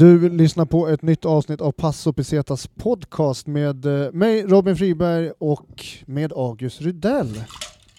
[0.00, 5.30] Du lyssnar på ett nytt avsnitt av Passo Pesetas podcast med eh, mig Robin Friberg
[5.38, 7.44] och med August Rydell.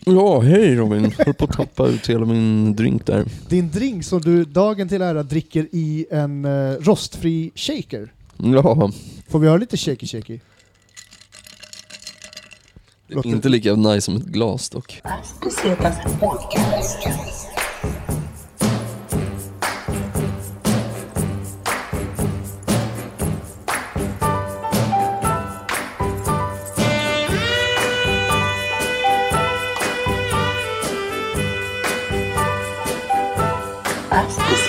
[0.06, 1.14] Ja, hej Robin.
[1.18, 3.26] Höll på att tappa ut hela min drink där.
[3.50, 8.14] Din drink som du dagen till ära dricker i en eh, rostfri shaker.
[8.38, 8.92] Ja,
[9.30, 10.40] Får vi höra lite shaky shaky?
[13.08, 15.02] Låter- inte lika nice som ett glas dock.
[15.04, 15.42] Podcast.
[15.42, 17.51] Pesetas podcast.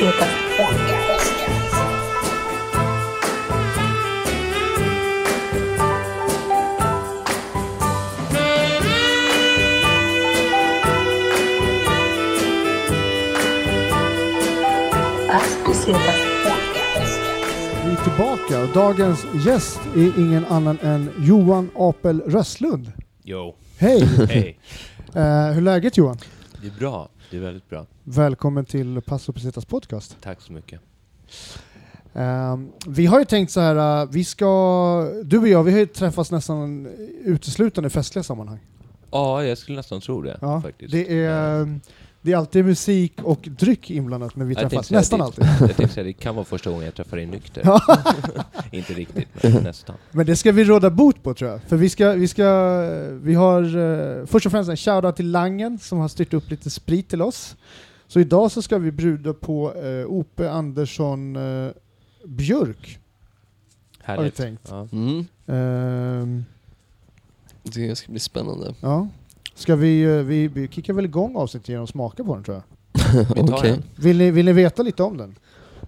[0.02, 1.32] Podcast.
[17.84, 22.92] Vi är tillbaka och dagens gäst är ingen annan än Johan Apel Röstlund.
[23.22, 24.08] Jo, Hej!
[24.28, 24.58] hej.
[25.14, 26.18] Eh, hur är läget Johan?
[26.62, 27.08] Det är bra.
[27.30, 27.86] Det är väldigt bra.
[28.04, 30.16] Välkommen till Passo Pesetas podcast.
[30.20, 30.80] Tack så mycket.
[32.14, 35.78] Ehm, vi har ju tänkt så här, uh, vi ska, du och jag, vi har
[35.78, 36.86] ju träffats nästan
[37.24, 38.58] uteslutande i festliga sammanhang.
[39.10, 40.92] Ja, jag skulle nästan tro det Ja, faktiskt.
[40.92, 41.80] det, är, um,
[42.22, 45.24] det är alltid musik och dryck inblandat när vi Jag träffas, nästan det.
[45.24, 45.44] alltid.
[45.60, 47.80] Jag tänkte säga, det kan vara första gången jag träffar dig nykter.
[48.70, 49.96] Inte riktigt, men nästan.
[50.10, 51.62] Men det ska vi råda bot på tror jag.
[51.62, 52.44] För vi ska, vi ska,
[53.12, 56.70] vi har uh, först och främst en shoutout till Langen som har styrt upp lite
[56.70, 57.56] sprit till oss.
[58.12, 61.72] Så idag så ska vi bjuda på uh, Ope Andersson uh,
[62.24, 62.98] Björk,
[64.02, 64.34] har vi Härligt.
[64.34, 64.68] tänkt.
[64.70, 64.88] Ja.
[64.92, 66.44] Mm, Ehm,
[67.62, 68.74] det ska bli spännande.
[68.80, 69.08] ja.
[69.54, 72.56] Ska vi, uh, vi, vi kickar väl igång avsnittet genom att smaka på den tror
[72.56, 72.64] jag.
[73.36, 73.82] Vi tar Okej, den.
[73.96, 75.34] Vill ni, vill ni veta lite om den?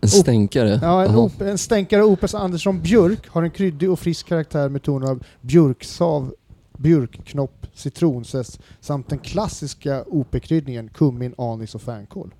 [0.00, 0.78] en stänkare.
[0.82, 1.22] Ja, en, Jaha.
[1.22, 5.22] op, en stänkare Opus Andersson Björk har en kryddig och frisk karaktär med toner av
[5.40, 6.34] björksav,
[6.78, 12.34] björkknopp, citronzest samt den klassiska OP-kryddningen kummin, anis och fänkål.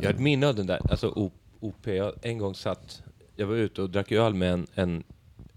[0.00, 1.86] Jag har ett minne av den där, alltså OP.
[1.86, 3.02] Jag en gång satt,
[3.36, 5.02] jag var ute och drack öl med en, en,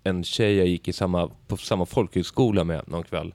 [0.04, 3.34] en tjej jag gick i samma, på samma folkhögskola med någon kväll.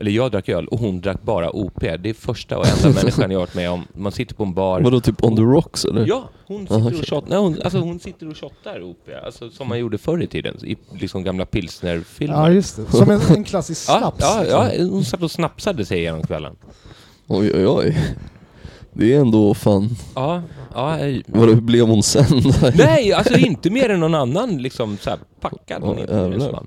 [0.00, 1.80] Eller jag drack öl och hon drack bara OP.
[1.80, 3.84] Det är första och enda människan jag har varit med om.
[3.94, 4.80] Man sitter på en bar.
[4.80, 6.06] Vadå, typ on the rocks eller?
[6.06, 9.50] Ja, hon sitter, Aha, och, shot, nej, hon, alltså hon sitter och shottar OP, alltså
[9.50, 12.34] som man gjorde förr i tiden, i liksom gamla pilsnerfilmer.
[12.36, 12.96] Ja, just det.
[12.96, 14.16] Som en, en klassisk ja, snaps.
[14.20, 14.86] ja, liksom.
[14.86, 16.56] ja, hon satt och snapsade sig genom kvällen.
[17.26, 17.96] Oj, oj, oj.
[18.92, 19.88] Det är ändå fan...
[20.14, 20.42] Ja,
[20.74, 22.42] ja, jag- Vadå, hur blev hon sen?
[22.74, 25.82] Nej, alltså inte mer än någon annan liksom så här packad.
[25.82, 26.60] Hon Ja, inte.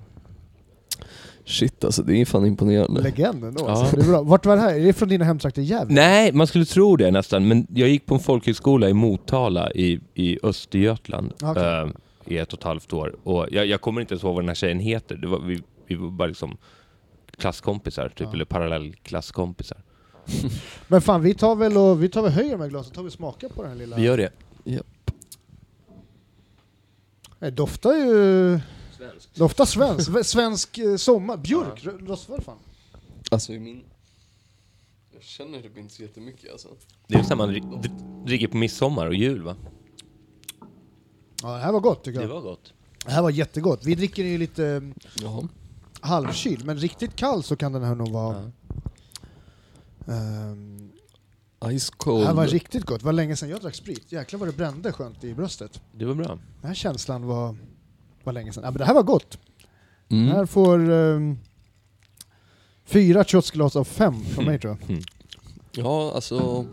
[1.46, 3.02] Shit alltså, det är fan imponerande.
[3.02, 3.66] Legend ändå.
[3.68, 3.72] Ja.
[3.72, 3.96] Alltså.
[3.96, 4.22] Det är bra.
[4.22, 4.76] Vart var det här?
[4.76, 5.94] Är det från dina hemtrakter Gävle?
[5.96, 10.00] Nej, man skulle tro det nästan, men jag gick på en folkhögskola i Motala i,
[10.14, 11.64] i Östergötland Okej.
[11.64, 11.88] eh,
[12.26, 13.16] i ett och ett halvt år.
[13.24, 15.16] Och jag, jag kommer inte ens ihåg vad den här tjejen heter.
[15.16, 16.58] Det var, vi, vi var bara liksom
[17.38, 18.34] klasskompisar, typ, Ja.
[18.34, 19.78] eller parallellklasskompisar.
[20.88, 23.12] Men fan, vi tar väl och vi tar väl höjer de här glasen, tar vi
[23.12, 23.96] smaka på den här lilla...
[23.96, 24.32] Vi gör det.
[27.40, 28.60] Det doftar ju...
[29.12, 29.36] Svenskt.
[29.36, 30.26] Doftar svensk.
[30.26, 31.38] Svensk eh, sommar.
[31.38, 31.92] Björk, ja.
[32.28, 32.58] vad fan?
[33.32, 33.84] Alltså i min...
[35.14, 36.68] Jag känner typ inte så jättemycket alltså.
[37.08, 39.56] Det är så här man dri- dri- dricker på midsommar och jul va?
[41.42, 42.34] Ja, det här var gott tycker Det jag.
[42.34, 42.74] var gott.
[43.06, 43.86] Det här var jättegott.
[43.86, 44.82] Vi dricker ju lite eh,
[45.24, 45.48] Jaha.
[46.02, 48.52] halvkyld, men riktigt kall så kan den här nog vara...
[50.06, 50.14] Ja.
[50.14, 50.92] ehm,
[51.80, 52.26] Ice det cold.
[52.26, 53.00] här var riktigt gott.
[53.00, 54.12] Det var länge sedan jag drack sprit.
[54.12, 55.82] Jäklar vad det brände skönt i bröstet.
[55.92, 56.28] Det var bra.
[56.62, 57.56] Den här känslan var,
[58.26, 58.64] var länge sedan.
[58.64, 59.38] Ja, men det här var gott.
[60.10, 60.26] Mm.
[60.26, 61.38] Den här får ehm,
[62.86, 65.04] fyra shotsglas av fem från mig tror jag.
[65.72, 66.66] Ja, alltså...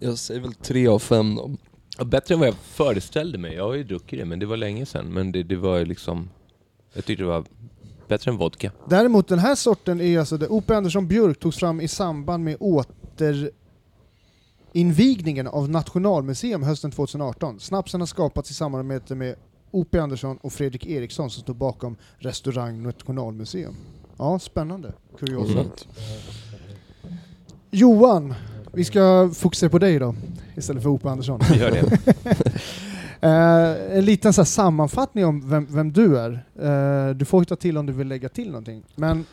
[0.00, 1.56] Jag säger väl tre av fem då.
[2.04, 3.54] Bättre än vad jag föreställde mig.
[3.54, 5.06] Jag har ju druckit det, men det var länge sedan.
[5.06, 6.30] Men det, det var ju liksom...
[6.92, 7.44] Jag tyckte det var
[8.08, 8.72] bättre än vodka.
[8.88, 10.74] Däremot den här sorten är alltså, det O.P.
[10.74, 12.56] Andersson Björk togs fram i samband med
[14.72, 17.60] återinvigningen av Nationalmuseum hösten 2018.
[17.60, 19.34] Snapsen har skapats i samarbete med
[19.76, 19.98] O.P.
[19.98, 23.74] Andersson och Fredrik Eriksson som står bakom restaurang Nationalmuseum.
[24.18, 24.92] Ja, spännande.
[25.18, 25.52] Kuriosa.
[25.52, 25.70] Mm.
[27.70, 28.34] Johan,
[28.72, 30.14] vi ska fokusera på dig då,
[30.56, 31.08] istället för O.P.
[31.08, 31.40] Andersson.
[31.54, 31.98] Gör det.
[33.20, 36.44] Eh, en liten så sammanfattning om vem, vem du är.
[36.60, 38.82] Eh, du får ta till om du vill lägga till någonting.
[38.94, 39.24] Men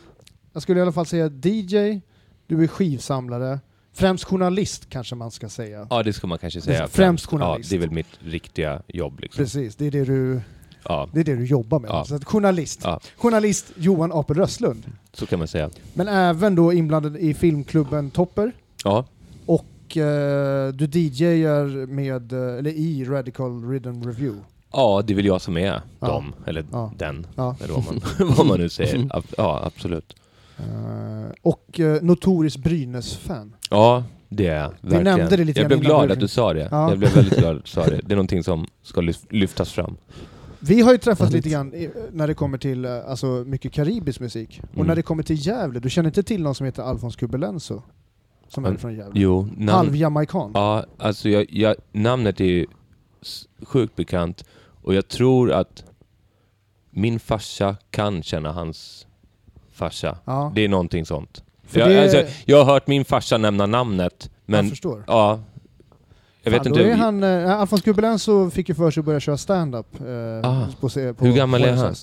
[0.52, 2.00] jag skulle i alla fall säga DJ,
[2.46, 3.60] du är skivsamlare,
[3.94, 5.86] främst journalist kanske man ska säga.
[5.90, 6.88] Ja, det ska man kanske säga.
[6.88, 7.70] Främst Ja, journalist.
[7.70, 9.44] det är väl mitt riktiga jobb liksom.
[9.44, 10.40] Precis, det är det du,
[10.88, 11.90] Ja, det är det du jobbar med.
[11.90, 12.04] Ja.
[12.04, 12.80] Så journalist.
[12.84, 13.00] Ja.
[13.16, 14.84] Journalist Johan Apel Röstlund.
[15.12, 15.70] så kan man säga.
[15.94, 18.52] Men även då inblandad i filmklubben Topper.
[18.84, 19.04] Ja,
[19.46, 24.40] Och eh, du DJar med, eh, eller i Radical Rhythm Review.
[24.72, 26.06] Ja, det är väl jag som är Ja.
[26.06, 26.92] dem, eller Ja.
[26.98, 27.56] den, Ja.
[27.64, 28.00] eller vad man,
[28.36, 29.10] vad man nu säger.
[29.36, 30.16] Ja, absolut.
[30.58, 33.56] Eh, och uh, notorisk Brynäs-fan.
[33.70, 34.70] Ja, det är jag.
[34.80, 35.04] Verkligen.
[35.04, 36.68] nämnde det lite jag blev glad att du sa det.
[36.70, 36.88] Ja.
[36.90, 38.00] Jag blev väldigt glad att du sa det.
[38.04, 39.96] Det är någonting som ska lyf- lyftas fram.
[40.60, 41.44] Vi har ju träffats Härligt.
[41.44, 44.60] lite grann i, när det kommer till eh, alltså, mycket karibisk musik.
[44.70, 44.86] Och Mm.
[44.86, 47.82] när det kommer till Gävle, du känner inte till någon som heter Alfons Kubelenso?
[48.48, 49.20] Som är från Gävle?
[49.20, 50.50] Jo, Halvjamaican?
[50.54, 52.66] Ja, alltså jag, jag, namnet är ju
[53.62, 54.44] sjukt bekant
[54.82, 55.84] och jag tror att
[56.90, 59.03] min farsa kan känna hans
[59.74, 60.18] farsa.
[60.24, 61.44] Ja, Det är någonting sånt.
[61.66, 65.04] för Jag, det- alltså, jag har hört min farsa nämna namnet, men jag förstår.
[65.06, 65.40] ja.
[66.42, 66.82] Jag vet Fan, inte.
[66.82, 69.86] Då är han, eh, Alfons Kubelenso fick ju för sig att börja köra stand-up.
[70.00, 70.66] Eh, Ah.
[70.80, 71.94] på, på Hur gammal är han?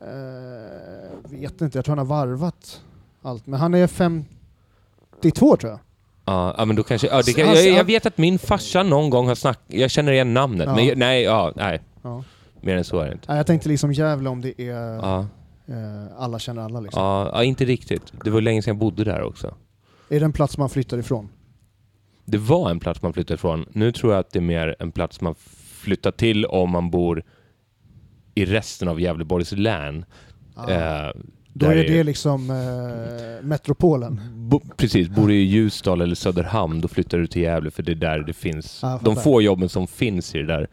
[0.00, 2.80] Eh, vet inte, jag tror han har varvat
[3.22, 3.46] allt.
[3.46, 5.80] Men han är 52 tror jag.
[6.24, 7.06] Ja, men då kanske...
[7.06, 9.62] Ja, det kan, Alltså, jag, jag han- vet att min farsa någon gång har snackat...
[9.66, 10.74] Jag känner igen namnet, Ja.
[10.76, 11.80] men nej, ja, nej.
[12.02, 12.22] Ja.
[12.60, 13.32] Mer än så är det inte.
[13.32, 15.26] Jag tänkte liksom Gävle om det är Ja,
[16.18, 17.02] alla känner alla liksom.
[17.02, 18.12] ja, inte riktigt.
[18.24, 19.54] Det var länge sedan jag bodde där också.
[20.08, 21.28] Är det en plats man flyttar ifrån?
[22.24, 23.66] Det var en plats man flyttade ifrån.
[23.72, 25.34] Nu tror jag att det är mer en plats man
[25.70, 27.22] flyttar till om man bor
[28.34, 30.04] i resten av Gävleborgs län.
[30.56, 30.70] Ja.
[30.70, 31.12] Eh,
[31.52, 34.20] Då är det liksom eh, metropolen.
[34.34, 37.92] Bo, precis, bor du i Ljusdal eller Söderhamn då flyttar du till Gävle för det
[37.92, 38.78] är där det finns.
[38.82, 40.68] Jag de få jobben som finns i det där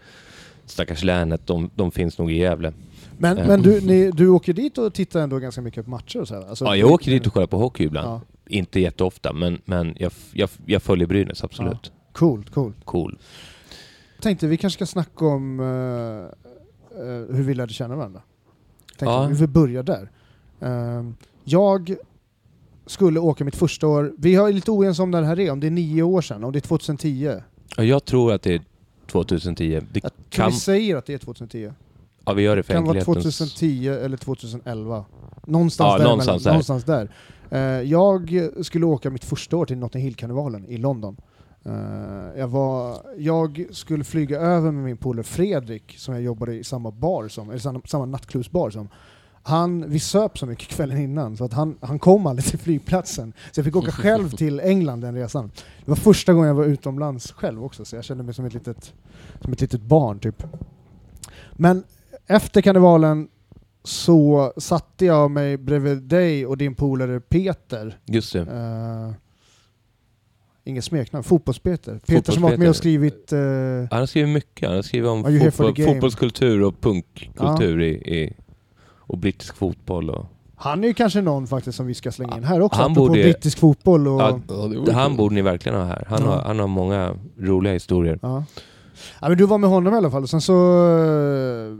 [0.65, 2.74] stackars länet, de, de finns nog i Gävle.
[3.18, 3.48] Men, Eh.
[3.48, 6.36] men du, ni, du åker dit och tittar ändå ganska mycket på matcher och så
[6.36, 6.50] här?
[6.50, 8.07] Alltså, Ja, jag åker dit och kollar på hockey ibland.
[8.07, 11.92] Ja, Inte jätteofta, men, men jag, jag, jag följer Brynäs, absolut.
[12.12, 12.86] coolt, coolt.
[12.86, 13.18] Cool.
[14.21, 15.65] Tänkte vi kanske ska snacka om eh,
[17.01, 18.21] eh, hur vi lärde känna varandra.
[18.88, 19.27] Tänkte Ja.
[19.27, 20.09] Vi får börja där.
[20.59, 21.04] Eh,
[21.44, 21.95] jag
[22.86, 25.59] skulle åka mitt första år, vi har lite oense om när det här är, om
[25.59, 27.31] det är nio år sedan, om det är 2010.
[27.77, 28.62] Ja, Jag tror att det är
[29.13, 29.81] 2010.
[29.92, 31.71] Det Jag kan, vi säger att det är 2010.
[32.25, 33.38] ja, vi gör det för Det kan vara enkelhetens...
[33.38, 35.06] 2010 eller 2011.
[35.45, 36.04] Någonstans Ja, där.
[36.06, 36.51] någonstans där.
[36.51, 37.10] någonstans där.
[37.50, 41.18] Eh, jag skulle åka mitt första år till Notting Hill-karnevalen i London.
[41.65, 41.74] Eh,
[42.39, 46.92] jag, var, jag skulle flyga över med min polare Fredrik, som jag jobbade i samma
[46.92, 48.89] bar som, eller samma nattklubbsbar som.
[49.45, 53.34] Han, vi söp så mycket kvällen innan så att han, han kom aldrig till flygplatsen.
[53.51, 55.51] Så jag fick åka själv till England den resan.
[55.86, 58.54] Det var första gången jag var utomlands själv också, så jag kände mig som ett
[58.54, 58.94] litet,
[59.42, 60.44] som ett litet barn typ.
[61.54, 61.84] Men
[62.28, 63.28] efter karnevalen
[63.84, 67.98] så satte jag mig bredvid dig och din polare Peter.
[68.06, 68.40] Just det.
[68.40, 69.13] Uh,
[70.63, 72.00] inget smeknamn, Fotbollspeter.
[72.06, 73.31] Peter som varit med och skrivit...
[73.31, 73.40] eh,
[73.92, 74.68] Han har skrivit mycket.
[74.68, 78.34] Han har skrivit om fotboll, fotbollskultur och punkkultur i, i,
[79.08, 80.10] och brittisk fotboll.
[80.10, 82.94] Och, han är ju kanske någon faktiskt som vi ska slänga in här också, Han
[82.94, 84.22] borde- brittisk fotboll och...
[84.22, 84.40] Ja,
[84.94, 86.06] han borde ni verkligen ha här.
[86.10, 86.30] Han, Ja.
[86.30, 88.20] har, han har många roliga historier.
[88.22, 88.44] Ja.
[89.22, 90.54] ja men du var med honom i alla fall, och sen så...
[90.54, 91.76] eh,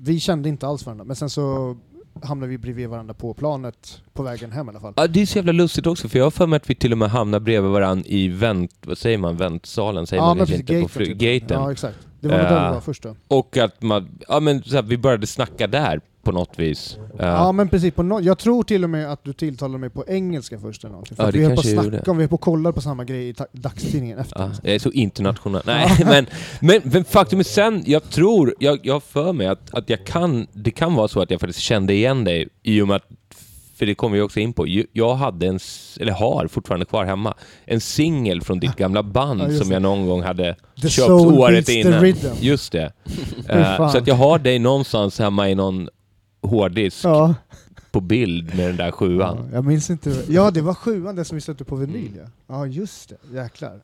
[0.00, 1.76] vi kände inte alls varandra, men sen så
[2.22, 4.92] hamnade vi bredvid varandra på planet på vägen hem i alla fall.
[4.96, 6.92] Ja, det är så jävla lustigt också, för jag har för mig att vi till
[6.92, 10.46] och med hamnar bredvid varandra i vänt, vad säger man, väntsalen, säger ja, man men
[10.46, 10.88] precis, inte på gaten.
[10.88, 11.18] fly- typ.
[11.48, 11.62] gaten.
[11.62, 11.96] Ja, exakt.
[12.20, 13.14] Det var nog där Eh, vi var först då.
[13.28, 16.98] Och att man, ja men så här, vi började snacka där på något vis.
[17.18, 19.90] Eh, Ja men precis, på no jag tror till och med att du tilltalade mig
[19.90, 21.16] på engelska först eller någonting.
[21.16, 22.80] För Ja, det vi höll på att snacka om, vi höll på att kolla på
[22.80, 24.40] samma grej i dagstidningen efter.
[24.40, 25.62] Ja, jag är så internationell.
[25.66, 26.26] Nej, men,
[26.60, 30.46] men, men faktum är sen, jag tror, jag, jag för mig att, att jag kan,
[30.52, 33.06] det kan vara så att jag faktiskt kände igen dig i och med att,
[33.76, 35.58] för det kommer vi också in på, jag hade en,
[36.00, 40.06] eller har fortfarande kvar hemma, en singel från ditt gamla band Ja, som jag någon
[40.06, 42.00] gång hade The köpt soul året beats the innan.
[42.02, 42.26] rhythm.
[42.40, 42.92] Just det.
[43.48, 43.92] Eh, fan.
[43.92, 45.88] så att jag har dig någonstans hemma i någon
[46.42, 47.34] hårddisk Ja.
[47.90, 49.36] på bild med den där sjuan.
[49.50, 50.22] ja, jag minns inte.
[50.28, 52.30] Ja, det var sjuan, det som vi stötte på vinyl ja.
[52.46, 53.36] Ja, just det.
[53.36, 53.80] Jäklar.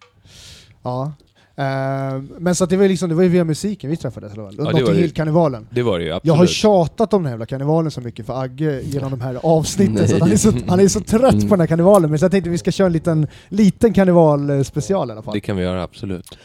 [0.82, 1.12] Ja.
[1.56, 4.40] Eh, men så att det var liksom, det var ju via musiken vi träffades i
[4.40, 4.64] alla fall.
[4.80, 4.94] Notting.
[4.94, 5.66] Hill-karnevalen.
[5.70, 6.26] Det var det ju absolut.
[6.28, 9.38] Jag har tjatat om den här jävla karnevalen så mycket för Agge genom de här
[9.42, 12.10] avsnitten, så att han, är så, han är så trött på den här karnevalen.
[12.10, 15.34] Men så jag tänkte vi ska köra en liten, liten karnevalspecial i alla fall.
[15.34, 16.38] Det kan vi göra, absolut.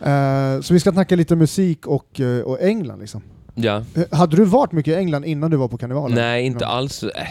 [0.00, 3.22] Eh, så vi ska snacka lite musik och, eh, och England liksom.
[3.62, 3.82] Ja.
[4.10, 6.14] Hade du varit mycket i England innan du var på karnevalen?
[6.14, 7.02] Nej, inte alls.
[7.02, 7.26] Äh,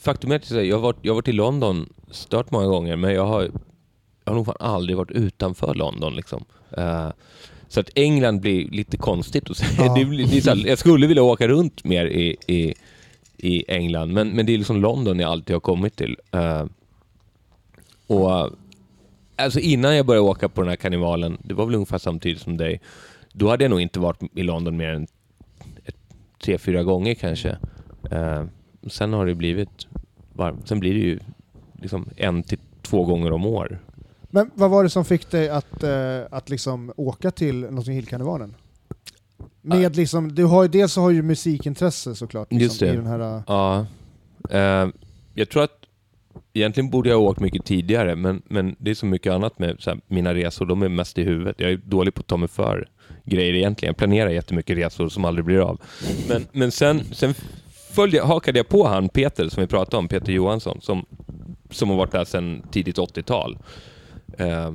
[0.00, 3.14] Faktum är att jag har varit, jag har varit i London stört många gånger, men
[3.14, 3.42] jag har,
[4.24, 6.16] jag har nog fan aldrig varit utanför London.
[6.16, 6.44] Liksom.
[6.76, 7.08] Eh,
[7.68, 9.70] så att England blir lite konstigt att säga.
[9.78, 9.94] Ja.
[9.98, 12.74] Det blir, det här, jag skulle vilja åka runt mer i, i,
[13.36, 16.16] i England, men, men det är liksom London jag alltid har kommit till.
[16.30, 16.64] Eh,
[18.06, 18.50] och
[19.36, 22.56] alltså innan jag började åka på den här karnevalen, det var väl ungefär samtidigt som
[22.56, 22.80] dig,
[23.32, 25.06] då hade jag nog inte varit i London mer än
[25.84, 25.96] ett,
[26.44, 27.58] tre, fyra gånger kanske.
[28.10, 28.44] Eh,
[28.86, 29.86] sen har det blivit,
[30.32, 31.18] var, sen blir det ju
[31.74, 33.78] liksom en till två gånger om år.
[34.30, 38.54] Men vad var det som fick dig att, eh, att liksom åka till Notting Hill-karnevalen?
[39.60, 42.52] Med liksom, du har dels så har ju musikintresse såklart.
[42.52, 42.92] Liksom, Just det.
[42.92, 43.86] I den här, äh, Ja.
[44.50, 44.88] Eh,
[45.34, 45.78] jag tror att
[46.52, 49.76] egentligen borde jag ha åkt mycket tidigare, men, men det är så mycket annat med
[49.86, 50.66] här, mina resor.
[50.66, 51.60] De är mest i huvudet.
[51.60, 52.88] Jag är dålig på att ta mig för
[53.24, 53.90] grejer egentligen.
[53.90, 55.80] Jag planerar jättemycket resor som aldrig blir av.
[56.28, 57.34] Men, men sen, sen
[57.92, 61.06] följde hakade jag på han Peter som vi pratade om, Peter Johansson, som,
[61.70, 63.58] som har varit där sedan tidigt 80-tal.
[64.38, 64.72] Eh,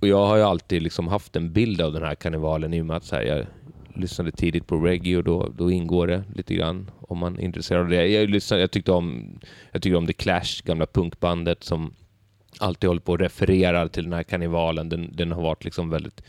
[0.00, 2.86] och jag har ju alltid liksom haft en bild av den här karnevalen i och
[2.86, 3.46] med att så här, jag
[3.94, 7.80] lyssnade tidigt på reggae och då, då ingår det lite grann om man är intresserad
[7.80, 8.06] av det.
[8.06, 9.24] Jag, lyssnade, jag, tyckte om,
[9.72, 11.94] jag tyckte om The Clash, gamla punkbandet som
[12.58, 14.88] alltid håller på och refererar till den här karnevalen.
[14.88, 16.22] Den, den har varit liksom väldigt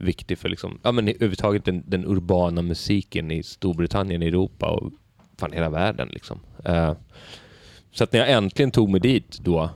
[0.00, 4.92] viktig för liksom, ja, men överhuvudtaget den, den urbana musiken i Storbritannien, Europa och
[5.38, 6.08] fan hela världen.
[6.08, 6.40] Liksom.
[6.64, 6.92] Eh,
[7.92, 9.70] så att när jag äntligen tog mig dit då,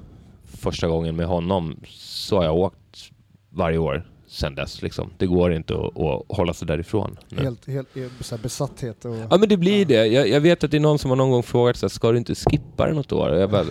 [0.44, 3.10] första gången med honom, så har jag åkt
[3.50, 4.82] varje år sedan dess.
[4.82, 5.10] Liksom.
[5.18, 7.16] Det går inte att, att hålla sig därifrån.
[7.28, 7.42] nu.
[7.42, 7.88] helt, helt
[8.20, 9.04] så här, besatthet.
[9.04, 10.06] Och, Ja men det blir det.
[10.06, 12.12] Jag, jag vet att det är någon som har någon gång frågat så här, ska
[12.12, 13.30] du inte skippa det något år?
[13.30, 13.64] Och jag bara,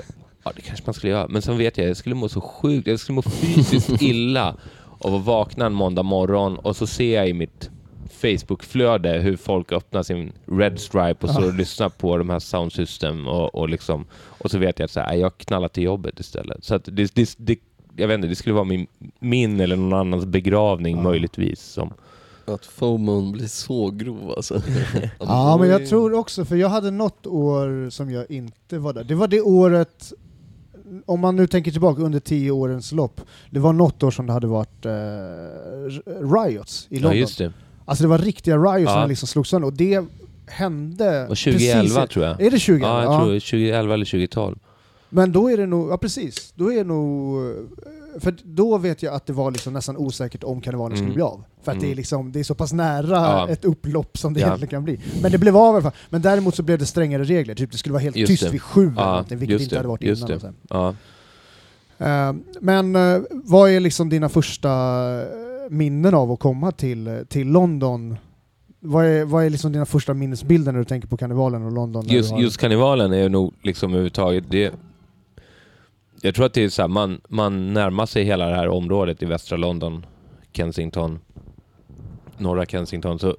[0.43, 1.27] ja det kanske man skulle göra.
[1.27, 4.55] Men sen vet jag, jag skulle må så sjukt, jag skulle må fysiskt illa
[5.03, 7.69] av att vakna en måndag morgon och så ser jag i mitt
[8.09, 12.73] Facebook-flöde hur folk öppnar sin Red Stripe och så och lyssnar på de här sound
[12.73, 16.19] system och, och liksom och så vet jag att så här, jag knallar till jobbet
[16.19, 16.63] istället.
[16.63, 17.59] Så att det, det, det,
[17.95, 18.87] jag vet inte, det skulle vara min,
[19.19, 21.61] min eller någon annans begravning möjligtvis.
[21.61, 21.93] Som,
[22.45, 24.61] Att FOMOn blir så grov alltså.
[25.19, 29.03] Ja, men jag tror också, för jag hade något år som jag inte var där.
[29.03, 30.13] Det var det året,
[31.05, 34.33] om man nu tänker tillbaka under tio årens lopp, det var något år som det
[34.33, 34.91] hade varit eh,
[36.43, 37.19] riots i ja London.
[37.19, 37.53] just det.
[37.85, 39.01] Alltså det var riktiga riots Ja.
[39.01, 40.05] som liksom slogs sönder, och det
[40.47, 41.21] hände...
[41.21, 42.41] Och 2011 precis, tror jag.
[42.41, 42.87] Är det 2011?
[42.87, 44.57] Ja, jag tror 2011 eller 2012.
[45.09, 47.37] Men då är det nog, ja precis, då är nog...
[48.19, 51.15] För då vet jag att det var liksom nästan osäkert om karnevalen skulle Mm.
[51.15, 51.43] bli av.
[51.63, 51.97] För att det, är Mm.
[51.97, 53.49] liksom, det är så pass nära Ja.
[53.49, 54.45] ett upplopp som det Ja.
[54.47, 54.99] egentligen kan bli.
[55.21, 55.91] Men det blev av i alla fall.
[56.09, 58.49] Men däremot så blev det strängare regler, typ det skulle vara helt Just tyst det.
[58.49, 60.29] vid sju eller Ja, någonting, vilket just inte det, hade varit just innan.
[60.29, 60.35] det.
[60.35, 60.53] och så.
[60.69, 60.95] Ja.
[62.29, 64.69] Eh, Men eh, vad är liksom dina första
[65.21, 65.27] eh,
[65.69, 68.15] minnen av att komma till, till London?
[68.79, 72.05] Vad är, vad är liksom dina första minnesbilder när du tänker på karnevalen och London?
[72.07, 74.73] Just, har- just karnevalen är nog liksom överhuvudtaget det...
[76.25, 79.23] Jag tror att det är så här, man, man närmar sig hela det här området
[79.23, 80.05] i västra London,
[80.53, 81.19] Kensington,
[82.37, 83.37] norra Kensington, så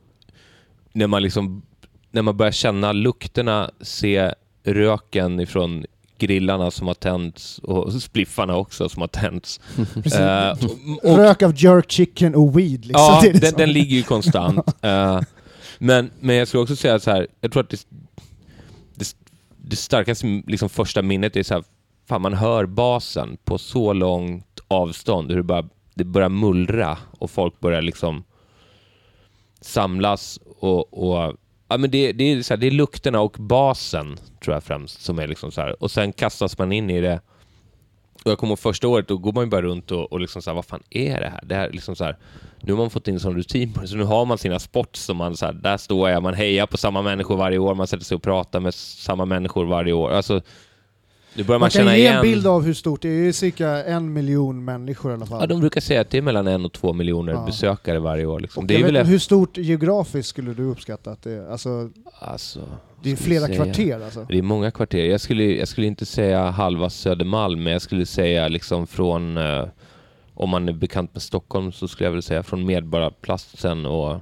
[0.92, 1.62] när man liksom,
[2.10, 5.84] när man börjar känna lukterna, se röken ifrån
[6.18, 9.60] grillarna som har tänts och spliffarna också som har tänts.
[10.14, 10.50] Eh,
[11.02, 12.94] och- Rök av jerk chicken och weed liksom.
[12.94, 14.68] Ja, den, den ligger ju konstant.
[14.84, 15.20] Eh,
[15.78, 17.86] men, men jag skulle också säga så här, jag tror att det,
[18.94, 19.16] det,
[19.56, 21.64] det starkaste liksom, första minnet är så här,
[22.06, 27.30] fan man hör basen på så långt avstånd, hur det, bara, det börjar mullra och
[27.30, 28.24] folk börjar liksom
[29.60, 31.36] samlas och, och
[31.68, 35.02] ja, men det, det, är så här, det är lukterna och basen tror jag främst
[35.02, 35.82] som är liksom så här.
[35.82, 37.20] Och sen kastas man in i det
[38.24, 40.42] och jag kommer ihåg första året, då går man ju bara runt och, och liksom
[40.42, 41.40] så här, vad fan är det här?
[41.44, 42.16] Det här liksom så här,
[42.60, 45.00] nu har man fått in sån rutin på det, så nu har man sina sports.
[45.00, 47.86] som man så här, där står jag, man hejar på samma människor varje år, man
[47.86, 50.10] sätter sig och pratar med samma människor varje år.
[50.10, 50.40] Alltså,
[51.36, 52.16] nu börjar man, Man kan känna ge igen...
[52.16, 55.26] en bild av hur stort det är, det är cirka en miljon människor i alla
[55.26, 55.40] fall.
[55.40, 57.44] Ja, de brukar säga att det är mellan en och två miljoner Ja.
[57.46, 58.40] besökare varje år.
[58.40, 58.66] Liksom.
[58.66, 61.50] Det är väl hur stort geografiskt skulle du uppskatta att det är?
[61.50, 62.60] Alltså, alltså,
[63.02, 63.64] det är flera säga?
[63.64, 64.26] kvarter alltså.
[64.28, 65.04] Det är många kvarter.
[65.04, 69.64] Jag skulle, jag skulle inte säga halva Södermalm, men jag skulle säga liksom från, eh,
[70.34, 74.16] om man är bekant med Stockholm, så skulle jag väl säga från Medborgarplatsen och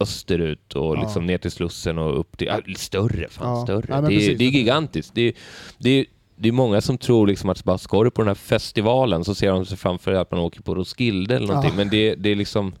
[0.00, 1.00] österut och Ja.
[1.00, 3.64] liksom ner till Slussen och upp till, ja, större, fan Ja.
[3.64, 3.86] större.
[3.88, 5.14] Ja, det, är, det är gigantiskt.
[5.14, 5.32] Det är,
[5.78, 6.06] det är,
[6.40, 9.34] det är många som tror liksom att bara ska du på den här festivalen så
[9.34, 11.70] ser de sig framför att man åker på Roskilde eller någonting.
[11.70, 11.76] Ja.
[11.76, 12.74] Men det, det är liksom,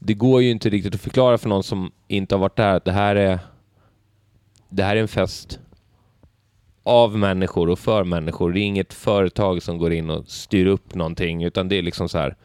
[0.00, 2.84] det går ju inte riktigt att förklara för någon som inte har varit där att
[2.84, 3.38] det här är
[4.68, 5.60] det här är en fest
[6.82, 8.52] av människor och för människor.
[8.52, 12.08] Det är inget företag som går in och styr upp någonting, utan det är liksom
[12.08, 12.36] så här.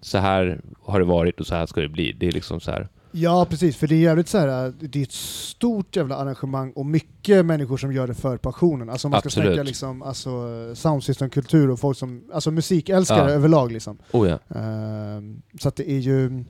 [0.00, 2.12] Så här har det varit och så här ska det bli.
[2.12, 2.88] Det är liksom så här.
[3.12, 6.86] Ja precis, för det är jävligt så här, det är ett stort jävla arrangemang och
[6.86, 8.90] mycket människor som gör det för passionen.
[8.90, 9.48] Alltså om man ska Absolut.
[9.54, 10.30] snacka liksom, alltså,
[10.74, 13.34] soundsystem-kultur och folk som, alltså musikälskare Ja.
[13.36, 13.98] överlag liksom.
[14.12, 14.38] Oh ja.
[14.60, 16.44] Ehm, så att det är ju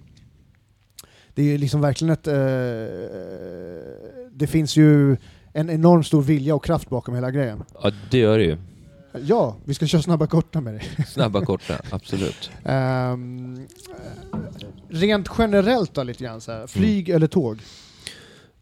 [1.35, 2.27] det är ju liksom verkligen ett...
[2.27, 2.35] eh,
[4.33, 5.17] det finns ju
[5.53, 7.63] en enorm stor vilja och kraft bakom hela grejen.
[7.83, 8.57] ja, det gör det ju.
[9.27, 10.83] Ja, vi ska köra snabba korta med dig.
[11.09, 12.51] Snabba, korta, absolut.
[12.65, 13.67] Ehm,
[14.91, 16.67] rent generellt då lite grann så här.
[16.67, 17.17] flyg Mm.
[17.17, 17.59] eller tåg?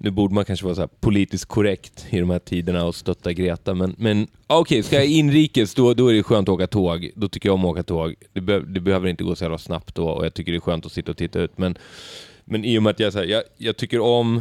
[0.01, 3.75] Nu borde man kanske vara så politiskt korrekt i de här tiderna och stötta Greta,
[3.75, 7.11] men, men okej, ska jag inrikes då, då är det skönt att åka tåg.
[7.15, 8.15] Då tycker jag om att åka tåg.
[8.33, 10.61] Det, be, det behöver inte gå så jävla snabbt då och jag tycker det är
[10.61, 11.59] skönt att sitta och titta ut.
[11.59, 11.79] Men,
[12.45, 14.41] Men i och med att jag, så här, jag, jag tycker om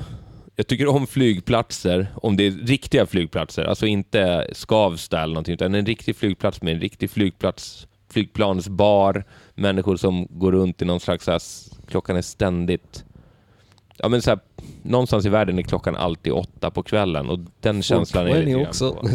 [0.59, 5.75] jag tycker om flygplatser, om det är riktiga flygplatser, alltså inte Skavsta eller någonting, utan
[5.75, 9.23] en riktig flygplats med en riktig flygplats, flygplansbar,
[9.57, 11.41] människor som går runt i någon slags, så här,
[11.87, 13.03] klockan är ständigt,
[13.97, 14.39] ja men så här,
[14.83, 18.45] någonstans i världen är klockan alltid åtta på kvällen och den känslan är jag 420
[18.45, 18.93] lite grann också.
[18.93, 19.09] på.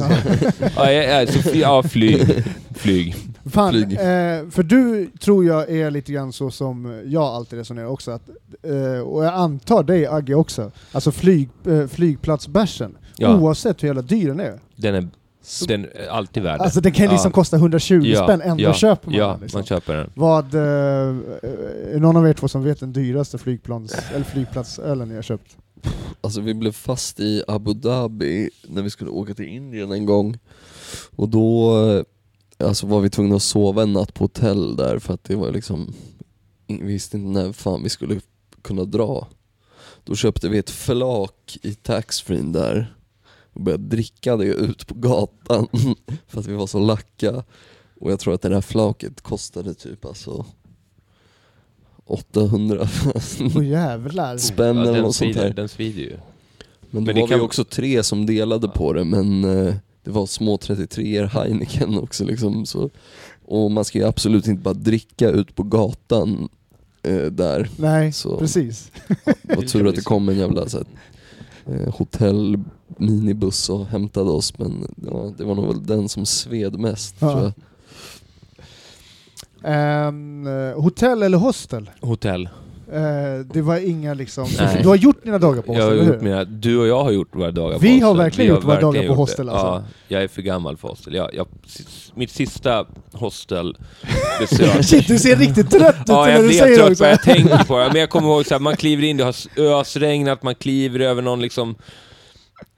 [0.77, 2.45] ja, ja, ja, så, ja, flyg.
[2.77, 3.15] flyg.
[3.51, 3.93] Fan, Flyg.
[3.93, 8.29] eh, för du tror jag är lite grann så som jag alltid resonerar också, att,
[8.63, 13.37] eh, och jag antar dig Agge också, alltså flyg, eh, flygplatsbärsen, Ja.
[13.39, 14.61] oavsett hur jävla dyr den är.
[14.77, 15.09] Den är,
[15.69, 16.65] den är alltid värd det.
[16.65, 17.35] Alltså den kan liksom Ja.
[17.35, 19.41] kosta 120 Ja, spänn, ändå ja, köper man Ja, den.
[19.41, 19.59] Liksom.
[19.59, 20.11] man köper den.
[20.15, 20.61] Vad, eh,
[21.95, 25.57] är någon av er två som vet den dyraste flygplans, eller flygplatsölen ni har köpt?
[26.21, 30.39] Alltså vi blev fast i Abu Dhabi när vi skulle åka till Indien en gång.
[31.17, 31.77] Och då
[32.61, 35.37] eh, alltså var vi tvungna att sova en natt på hotell där för att det
[35.37, 35.95] var liksom,
[36.67, 38.21] vi visste inte när fan vi skulle
[38.63, 39.29] kunna dra.
[40.05, 42.95] Då köpte vi ett flak i taxfree där
[43.53, 45.69] och började dricka det ut på gatan
[46.29, 47.45] för att vi var så lacka.
[48.01, 50.47] Och jag tror att det där flaket kostade typ alltså
[52.07, 52.89] 800
[53.57, 54.37] Åh jävlar!
[54.39, 55.51] spänn Ja, eller något sånt där.
[55.55, 56.17] den svider ju.
[56.91, 59.75] Men då Men det var kan- vi också tre som delade på det men eh,
[60.05, 62.67] det var små 33 Heineken också liksom.
[62.67, 62.91] Så,
[63.45, 66.49] och man ska ju absolut inte bara dricka ut på gatan
[67.03, 67.69] eh, där.
[67.77, 68.93] Nej, Så- precis.
[69.43, 70.87] Det var tur att det kom en jävla så här,
[71.67, 72.59] eh, hotell
[72.97, 77.33] minibuss och hämtade oss men ja, det var nog väl den som sved mest Ja.
[77.33, 77.53] tror jag.
[79.65, 80.13] Eh,
[80.83, 81.91] hotell eller hostel?
[82.01, 82.49] Hotell.
[82.93, 84.49] Eh, det var inga liksom...
[84.59, 84.79] Nej.
[84.83, 87.05] Du har gjort dina dagar på Jag hostel, har eller gjort mina, du och jag
[87.05, 88.25] har gjort våra dagar Vi på har hostel.
[88.25, 89.67] verkligen gjort våra dagar på hostel, alltså.
[89.67, 91.15] Ja, jag är för gammal för hostel.
[91.15, 91.47] Jag, jag,
[92.15, 96.71] mitt sista hostelbesök Shit, du ser riktigt trött ut Ja, när jag du blir säger
[96.71, 97.05] det trött också.
[97.05, 97.89] på jag tänker på det.
[97.93, 99.35] Men jag kommer ihåg så här, man kliver in, det har
[99.81, 101.75] ösregnat, man kliver över någon liksom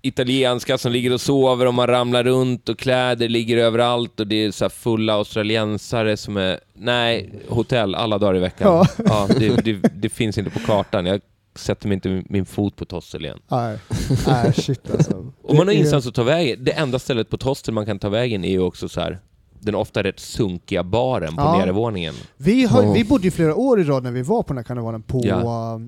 [0.03, 4.45] italienska som ligger och sover och man ramlar runt och kläder ligger överallt och det
[4.45, 6.61] är så här fulla australiensare som är...
[6.75, 8.87] Nej, hotell alla dagar i veckan.
[9.07, 9.29] Ja.
[9.39, 11.07] det, det, det finns inte på kartan.
[11.07, 11.21] Jag
[11.57, 13.39] sätter mig inte min fot på ett hostel igen.
[13.49, 13.79] Nej,
[14.27, 15.33] nej shit alltså.
[15.43, 16.65] Och man har ingenstans att ta vägen.
[16.65, 19.19] Det enda stället på ett hostel man kan ta vägen är ju också så här
[19.61, 21.59] den ofta rätt sunkiga baren på Ja.
[21.59, 22.15] nedervåningen.
[22.37, 22.93] Vi, har, Ja.
[22.93, 25.23] vi bodde ju flera år i rad när vi var på den här karnevalen på
[25.25, 25.81] Ja.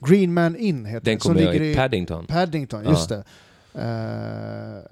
[0.00, 2.26] Green Man Inn heter Den som kommer ligger i Paddington.
[2.26, 2.90] Paddington, Ja.
[2.90, 3.24] just det.
[3.74, 4.82] Eh,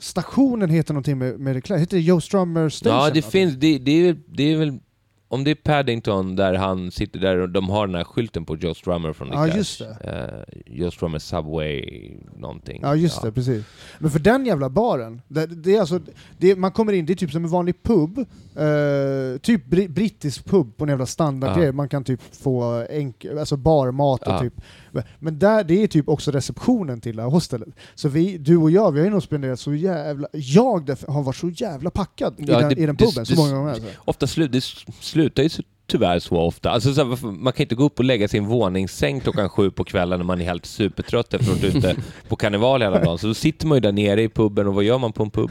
[0.00, 2.98] stationen heter någonting med, med reklam, heter det Joe Strummer Station?
[2.98, 4.78] Ja, det finns, det, det, är, det är väl,
[5.28, 8.56] om det är Paddington där han sitter där och de har den här skylten på
[8.56, 9.56] Joe Strummer från The Ja, Clash.
[9.56, 10.44] just det.
[10.54, 12.80] Eh, Joe Strummer Subway någonting.
[12.82, 13.64] Ja just det, precis.
[13.98, 16.00] Men för den jävla baren, det, det är alltså,
[16.38, 20.44] det, man kommer in, det är typ som en vanlig pub, eh, typ bri, brittisk
[20.44, 21.72] pub på en jävla standardgrej, Ja.
[21.72, 24.38] man kan typ få enk, alltså barmat och Ja.
[24.40, 24.54] typ,
[25.18, 27.68] men där, det är typ också receptionen till det här hostelet.
[27.94, 31.22] Så vi, du och jag, vi har ju nog spenderat så jävla, jag därför har
[31.22, 33.52] varit så jävla packad i, Ja, den, det- i den det- puben så det- många
[33.54, 33.70] gånger.
[33.72, 33.88] Alltså.
[34.04, 34.64] Ofta slut, det
[35.00, 36.70] slutar ju så, tyvärr så ofta.
[36.70, 39.84] Alltså, så här, man kan inte gå upp och lägga sin våningssäng klockan sju på
[39.84, 41.96] kvällen när man är helt supertrött efter att ha varit ute
[42.28, 43.18] på karneval hela dagen.
[43.18, 45.30] Så då sitter man ju där nere i puben och vad gör man på en
[45.30, 45.50] pub?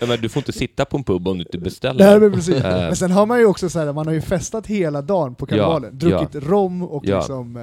[0.00, 2.06] Ja, men du får inte sitta på en pub om du inte beställer.
[2.10, 2.54] Nej, men, precis.
[2.54, 2.76] Eh.
[2.78, 5.46] men sen har man ju också så här, man har ju festat hela dagen på
[5.46, 7.18] karnevalen, Ja, druckit rom och Ja.
[7.18, 7.62] liksom eh,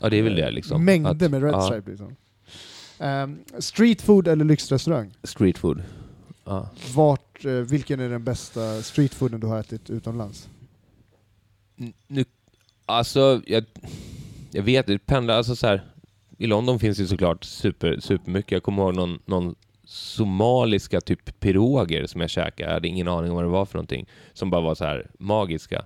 [0.00, 0.84] Ja, det är väl det liksom.
[0.84, 2.16] mängder Att- med Red ja, Stripe liksom.
[2.98, 5.12] Ehm, street food eller lyxrestaurang?
[5.22, 5.82] Street food.
[6.44, 6.68] Ja.
[6.94, 10.48] Vart, eh, vilken är den bästa streetfooden du har ätit utomlands?
[12.06, 12.24] Nu,
[12.86, 13.64] alltså, jag,
[14.50, 15.82] jag vet, det pendlar, alltså så här,
[16.38, 18.52] i London finns det såklart super, supermycket.
[18.52, 22.68] Jag kommer ihåg någon, någon somaliska typ piroger som jag käkade.
[22.68, 24.06] Jag hade ingen aning om vad det var för någonting.
[24.32, 25.84] Som bara var så här magiska.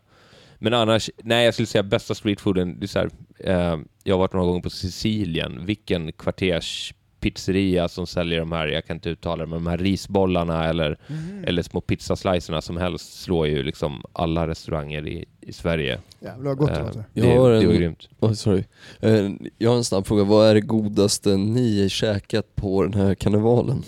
[0.65, 4.19] Men annars, nej jag skulle säga bästa streetfooden, det är så här, eh, jag har
[4.19, 5.67] varit några gånger på Sicilien.
[5.67, 9.79] Vilken kvarters pizzeria som säljer de här, jag kan inte uttala det, men de här
[9.79, 10.99] risbollarna eller,
[11.47, 15.99] eller små pizzaslicerna som helst slår ju liksom alla restauranger i, i Sverige.
[16.21, 18.09] Jävlar vad gott det Eh, det, Jag har det en- var grymt.
[18.21, 18.65] Oj, sorry.
[19.01, 23.15] Eh, jag har en snabb fråga, vad är det godaste ni käkat på den här
[23.15, 23.83] karnevalen?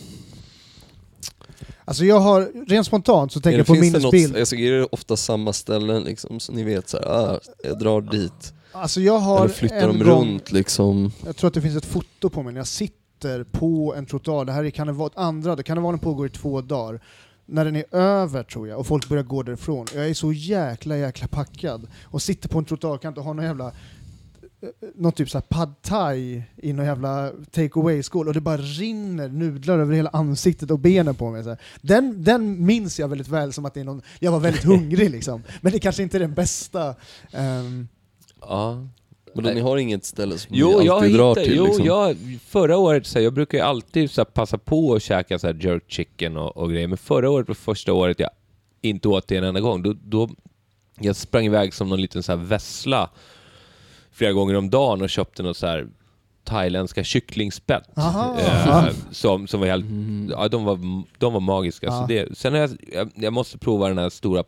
[1.88, 4.30] Alltså jag har, rent spontant så tänker jag det- på det minnesbild.
[4.32, 7.78] Något, alltså, är det ofta samma ställen liksom, så ni vet så här, ah, jag
[7.78, 8.52] drar dit?
[8.72, 11.12] Alltså jag har Eller flyttar en de gång, runt liksom?
[11.26, 14.44] jag tror att det finns ett foto på mig när jag sitter på en trottoar,
[14.44, 17.00] det här är karneval, andra, karnevalen pågår i två dagar.
[17.48, 19.86] När den är över tror jag, och folk börjar gå därifrån.
[19.94, 21.86] Jag är så jäkla jäkla packad.
[22.04, 23.72] Och sitter på en trottoarkant och har någon jävla
[24.94, 29.78] någon typ såhär pad thai i någon jävla take away-skål och det bara rinner nudlar
[29.78, 31.42] över hela ansiktet och benen på mig.
[31.42, 31.58] Så här.
[31.82, 35.10] Den, den minns jag väldigt väl som att det är någon, jag var väldigt hungrig
[35.10, 35.42] liksom.
[35.60, 36.94] Men det kanske inte är den bästa.
[37.32, 37.88] ehm,
[38.40, 38.86] Ja.
[39.34, 41.56] Men då, ni har inget ställe som Jo, ni alltid drar till?
[41.56, 41.84] jo liksom?
[41.84, 42.16] jag,
[42.46, 45.46] förra året, så här, jag brukar ju alltid så här, passa på att käka så
[45.46, 48.30] här, jerk chicken och, och grejer, men förra året var första året jag
[48.80, 49.82] inte åt det en enda gång.
[49.82, 50.28] Då, då,
[51.00, 53.10] jag sprang iväg som någon liten så här vessla
[54.16, 55.88] flera gånger om dagen och köpte något så här
[56.44, 57.82] thailändska kycklingspett.
[57.96, 60.28] Eh, som, som var helt, Mm.
[60.30, 60.78] ja, de, var,
[61.18, 61.86] de var magiska.
[61.86, 62.00] Ja.
[62.00, 64.44] Så det, sen har jag, jag, jag måste prova den här stora,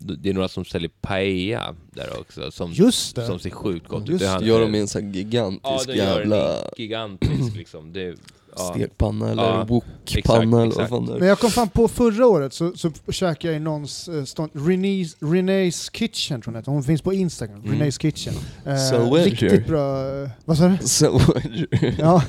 [0.00, 3.26] det är några som säljer paella där också, som, Just det.
[3.26, 4.20] som ser sjukt gott ut.
[4.20, 7.92] Gör de en sån gigantisk Ja, jävla en gigantisk liksom.
[7.92, 8.14] Det,
[8.56, 8.62] ja.
[8.74, 11.26] stekpanna eller Ja, wokpanna eller vad fan det Men är.
[11.26, 15.16] jag kom fram på förra året så, så käkade jag i någons uh, stånd, René's,
[15.20, 17.74] René's Kitchen tror jag hon finns på Instagram, Mm.
[17.80, 18.34] René's Kitchen.
[18.66, 20.88] Eh, So riktigt bra, eh, vad sa du?
[20.88, 21.20] Så,
[21.98, 22.22] Ja,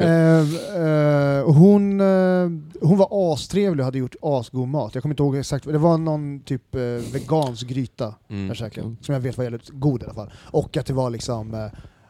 [0.00, 0.40] eh,
[0.82, 2.48] eh, och hon, eh,
[2.80, 4.94] hon var astrevlig och hade gjort asgod mat.
[4.94, 6.80] Jag kommer inte ihåg exakt, det var någon typ eh,
[7.12, 8.46] vegansk gryta Mm.
[8.46, 8.96] jag käkade, Mm.
[9.00, 10.30] som jag vet var jävligt god i alla fall.
[10.50, 11.66] Och att det var liksom, eh,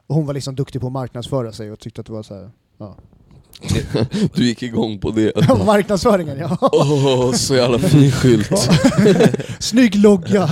[0.09, 2.51] hon var liksom duktig på att marknadsföra sig och tyckte att det var så här,
[2.79, 2.97] ja.
[4.35, 5.33] Du gick igång på det.
[5.67, 6.59] Marknadsföringen ja!
[6.61, 8.51] Åh, så jävla fin skylt.
[9.59, 10.49] Snygg logga!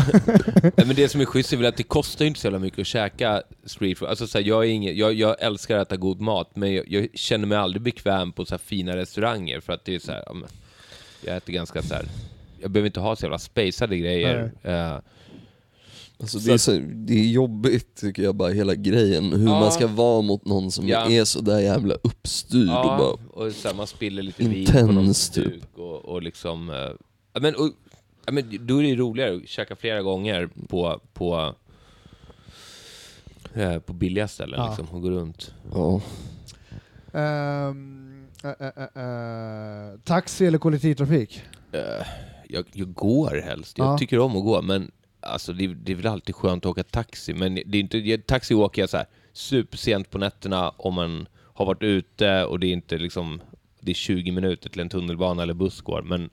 [0.63, 2.59] Nej, men det som är schysst är väl att det kostar ju inte så jävla
[2.59, 4.09] mycket att käka street food.
[4.09, 6.85] Alltså, så här, jag, är ingen, jag, jag älskar att äta god mat, men jag,
[6.89, 10.13] jag känner mig aldrig bekväm på så här, fina restauranger för att det är så
[10.13, 10.25] här,
[11.25, 12.05] jag äter ganska så här.
[12.61, 14.53] Jag behöver inte ha så jävla spacade grejer.
[14.63, 14.97] Eh,
[16.21, 19.61] Alltså det, är så, det är jobbigt tycker jag bara hela grejen, hur Ja.
[19.61, 21.11] man ska vara mot någon som Ja.
[21.11, 23.11] är så där jävla uppstyrd och bara
[23.47, 25.45] och så här, man spiller lite vin på någon Intens, typ.
[25.45, 26.71] duk och, och liksom...
[26.71, 26.77] eh,
[27.33, 27.71] ja, men, och,
[28.27, 31.55] ja, men då är det ju roligare att käka flera gånger på, på,
[33.55, 34.69] eh, på billiga ställen Ja.
[34.69, 35.55] liksom, och gå runt.
[35.75, 36.01] Ja.
[37.13, 41.43] Ehm, eh, eh, eh, eh, taxi eller kollektivtrafik?
[41.73, 42.07] Eh,
[42.49, 43.79] jag, jag går helst.
[43.79, 43.99] Jag Ja.
[43.99, 44.91] tycker om att gå, men
[45.27, 47.35] alltså, det, det är väl alltid skönt att åka taxi.
[47.35, 51.67] Men det är inte, taxi åker jag så här supersent på nätterna om man har
[51.67, 53.41] varit ute och det är inte liksom
[53.81, 56.03] det är 20 minuter till en tunnelbana eller buss går.
[56.03, 56.31] Men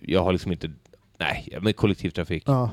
[0.00, 0.70] jag har liksom inte...
[1.18, 2.42] Nej, men kollektivtrafik.
[2.46, 2.70] Ja.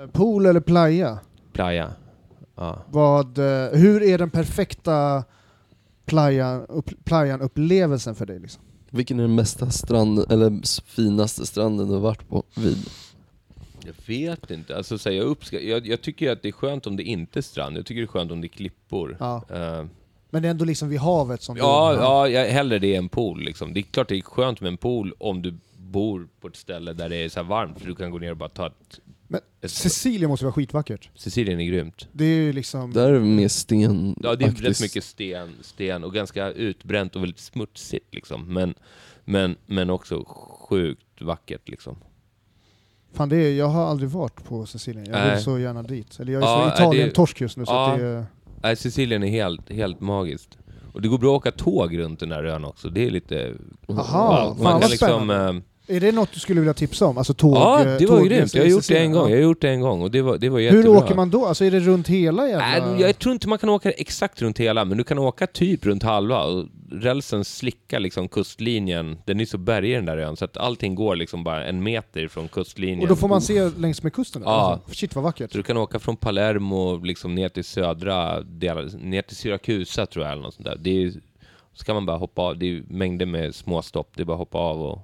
[0.00, 1.18] Eh, Pool eller playa?
[1.52, 1.92] Playa.
[2.54, 2.82] Ja.
[2.90, 5.24] Vad, eh, hur är den perfekta
[6.04, 8.38] playan, upp, playan-upplevelsen för dig?
[8.38, 8.62] Liksom?
[8.94, 12.78] Vilken är den mesta strand, eller finaste stranden du har varit på vid?
[13.86, 14.76] Jag vet inte.
[14.76, 17.38] Alltså, så här, jag, uppska- jag, jag tycker att det är skönt om det inte
[17.38, 17.76] är strand.
[17.76, 19.16] Jag tycker det är skönt om det är klippor.
[19.20, 19.42] Ja.
[19.50, 19.84] Eh,
[20.30, 21.98] Men det är ändå liksom vid havet som Ja, du...
[21.98, 23.40] ja jag, hellre det än pool.
[23.44, 23.74] Liksom.
[23.74, 26.92] Det är klart det är skönt med en pool om du bor på ett ställe
[26.92, 29.00] där det är så här varmt, för du kan gå ner och bara ta ett...
[29.28, 31.10] Men Sicilien måste vara skitvackert.
[31.14, 32.08] Sicilien är grymt.
[32.12, 32.92] Det är ju liksom...
[32.92, 37.16] Där är det mer sten Ja, det är rätt mycket sten, sten och ganska utbränt
[37.16, 38.54] och väldigt smutsigt liksom.
[38.54, 38.74] Men,
[39.24, 40.24] men, men också
[40.68, 41.96] sjukt vackert liksom.
[43.12, 45.04] Fan, det är, jag har aldrig varit på Sicilien.
[45.06, 45.34] Jag Nej.
[45.34, 46.20] vill så gärna dit.
[46.20, 47.92] Eller jag är Ja, så Italien det- torsk just nu så Ja.
[47.92, 48.24] att det är...
[48.62, 50.58] Nej, Sicilien är helt, helt magiskt.
[50.92, 52.88] Och det går bra att åka tåg runt den här ön också.
[52.90, 53.54] Det är lite...
[53.88, 55.08] Aha, Ja, fan man vad kan liksom...
[55.08, 55.48] spännande.
[55.58, 57.18] eh, Är det något du skulle vilja tipsa om?
[57.18, 57.56] Alltså tåg...
[57.56, 58.54] Ja, det var grymt.
[58.54, 59.22] Jag har gjort det en gång.
[59.22, 59.30] Ja.
[59.30, 60.98] Jag har gjort det en gång och det var, det var Hur jättebra.
[60.98, 61.46] åker man då?
[61.46, 62.92] Alltså är det runt hela jävla...
[62.92, 65.86] Nej, jag tror inte man kan åka exakt runt hela, men du kan åka typ
[65.86, 66.44] runt halva.
[66.44, 69.18] Och rälsen slickar liksom kustlinjen.
[69.24, 72.28] Den är så bergig den där ön, så att allting går liksom bara en meter
[72.28, 73.00] från kustlinjen.
[73.00, 74.42] Och då får man se längs med kusten?
[74.44, 74.50] Ja.
[74.50, 75.52] Alltså, shit vad vackert.
[75.52, 80.24] Så du kan åka från Palermo liksom ner till södra delar, ner till Syrakusa tror
[80.24, 80.76] jag eller något sånt där.
[80.80, 81.12] Det är,
[81.72, 84.32] så kan man bara hoppa av, det är mängder med små stopp, det är bara
[84.32, 84.98] att hoppa av och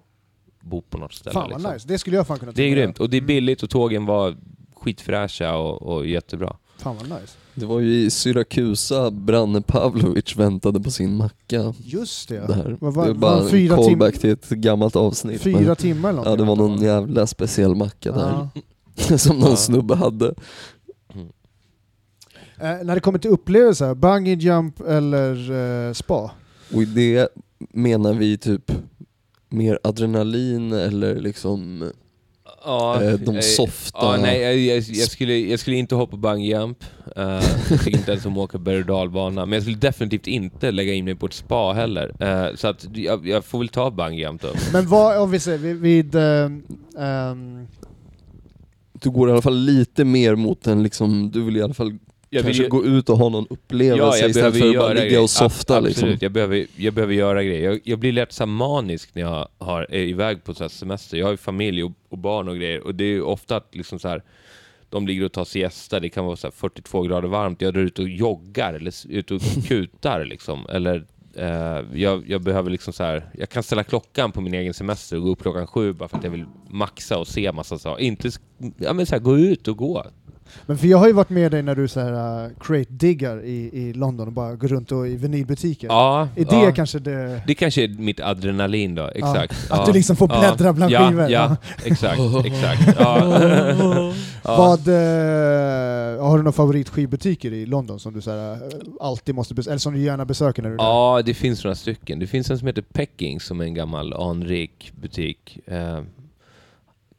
[0.60, 1.32] bo på något ställe.
[1.34, 1.72] Fan vad liksom.
[1.74, 1.88] nice.
[1.88, 4.36] Det skulle jag fan kunna Det är grymt, och det är billigt och tågen var
[4.76, 6.56] skitfräscha och, och jättebra.
[6.78, 7.32] Fan vad nice.
[7.54, 11.74] Det var ju i Syrakusa Branne Pavlovic väntade på sin macka.
[11.78, 12.46] Just det.
[12.46, 12.76] Där.
[12.80, 15.40] Vad var- det är var bara fyra en tim- callback till ett gammalt avsnitt.
[15.40, 16.46] Fyra men, timmar eller ja, någonting.
[16.46, 18.48] det var någon jävla speciell macka där.
[19.08, 19.18] Ja.
[19.18, 19.56] som någon Ja.
[19.56, 20.34] snubbe hade.
[22.60, 25.50] Eh, när det kommer till upplevelser, bungee jump eller
[25.88, 26.30] eh, spa?
[26.74, 28.72] Och i det menar vi typ
[29.50, 31.90] mer adrenalin eller liksom
[32.64, 33.98] Ja, eh, de softa...
[34.02, 36.84] Ja, nej, jag, jag, jag, skulle, jag skulle inte hoppa bungee jump.
[37.16, 37.24] Uh,
[37.70, 39.46] jag tycker inte ens åka berg och dalbana.
[39.46, 42.14] Men jag skulle definitivt inte lägga in mig på ett spa heller.
[42.20, 44.48] Eh, så att jag, jag får väl ta bungee jump då.
[44.72, 45.76] Men vad, om vi säger vid...
[45.76, 47.66] vid ehm,
[48.92, 51.98] Du går i alla fall lite mer mot en liksom, du vill i alla fall
[52.32, 55.04] Jag vill kanske ju- gå ut och ha någon upplevelse istället för att bara ligga
[55.06, 55.22] grejer.
[55.22, 56.02] och softa liksom.
[56.04, 57.70] Absolut, jag, behöver, jag behöver göra grejer.
[57.70, 61.16] Jag, jag blir lätt så här manisk när jag har, är iväg på så semester.
[61.18, 63.74] Jag har ju familj och, och barn och grejer och det är ju ofta att
[63.74, 64.22] liksom så här,
[64.88, 67.80] de ligger och tar siesta, det kan vara så här 42 grader varmt, jag drar
[67.82, 70.66] ut och joggar eller s- ut och kutar liksom.
[70.68, 71.04] Eller
[71.36, 75.16] eh, jag, jag behöver liksom så här, jag kan ställa klockan på min egen semester
[75.16, 78.02] och gå upp klockan sju bara för att jag vill maxa och se massa saker.
[78.04, 78.30] Inte,
[78.78, 80.06] ja men så här, gå ut och gå.
[80.66, 83.44] Men för jag har ju varit med dig när du så här uh, crate diggar
[83.44, 85.88] i, i London och bara går runt och i vinylbutiker.
[85.88, 86.72] Ja, Är det ja.
[86.72, 87.42] kanske det...
[87.46, 89.52] Det kanske är mitt adrenalin då, exakt.
[89.70, 89.86] Att Ja.
[89.86, 90.72] du liksom får bläddra ja.
[90.72, 91.28] bland ja, skivor.
[91.28, 92.98] Ja, exakt, exakt.
[94.42, 98.58] Vad, eh, har du några favoritskivbutiker i London som du så här, eh,
[99.00, 100.84] alltid måste besöka, eller som du gärna besöker när du är där?
[100.84, 102.18] Ja, det finns några stycken.
[102.18, 105.58] Det finns en som heter Pecking som är en gammal anrik butik.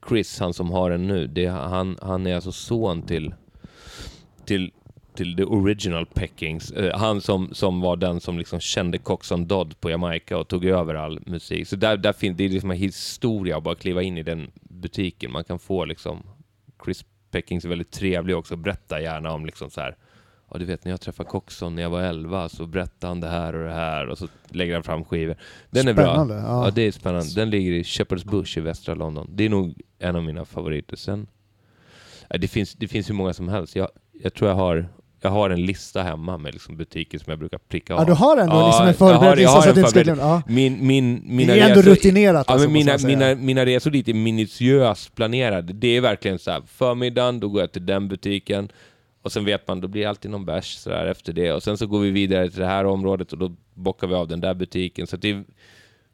[0.10, 3.34] Chris, han som har den nu, det, han, han är alltså son till,
[4.46, 4.72] till,
[5.16, 6.72] till the original Peckings.
[6.72, 10.66] Uh, han som, som var den som liksom kände Coxon Dodd på Jamaica och tog
[10.66, 11.68] över all musik.
[11.68, 14.52] Så där, där finns det är liksom en historia att bara kliva in i den
[14.62, 15.32] butiken.
[15.32, 16.24] Man kan få liksom
[16.86, 19.96] Chris Peckings är väldigt trevlig också, berätta gärna om liksom så här
[20.52, 23.28] Ja, du vet när jag träffade Coxon när jag var 11 så berättade han det
[23.28, 25.36] här och det här och så lägger han fram skivor.
[25.70, 26.04] Den är bra.
[26.06, 26.66] Spännande, ja.
[26.66, 26.72] Ja.
[26.72, 27.34] det är spännande.
[27.36, 29.28] Den ligger i Shepherd's Bush i västra London.
[29.30, 30.96] Det är nog en av mina favoriter.
[30.96, 31.28] Sen,
[32.40, 33.76] det, finns, det finns hur många som helst.
[33.76, 33.88] Jag,
[34.24, 34.90] jag tror jag har,
[35.22, 38.00] jag har en lista hemma med liksom butiker som jag brukar pricka av.
[38.00, 39.76] Ja, du har ändå Ja, liksom en jag förberedd har- jag lista har så att
[39.76, 40.22] en du inte ska glömma.
[40.22, 40.42] Ja.
[40.48, 44.08] Min, min, mina Det är ändå resor- rutinerat Ja, alltså, mina, mina, mina resor dit
[44.08, 45.74] är minutiöst planerade.
[45.74, 48.70] Det är verkligen så här, förmiddagen, då går jag till den butiken.
[49.22, 51.54] Och sen vet man, då blir det alltid någon bärs sådär efter det.
[51.54, 54.28] Och sen så går vi vidare till det här området och då bockar vi av
[54.28, 55.08] den där butiken.
[55.08, 55.44] Så att det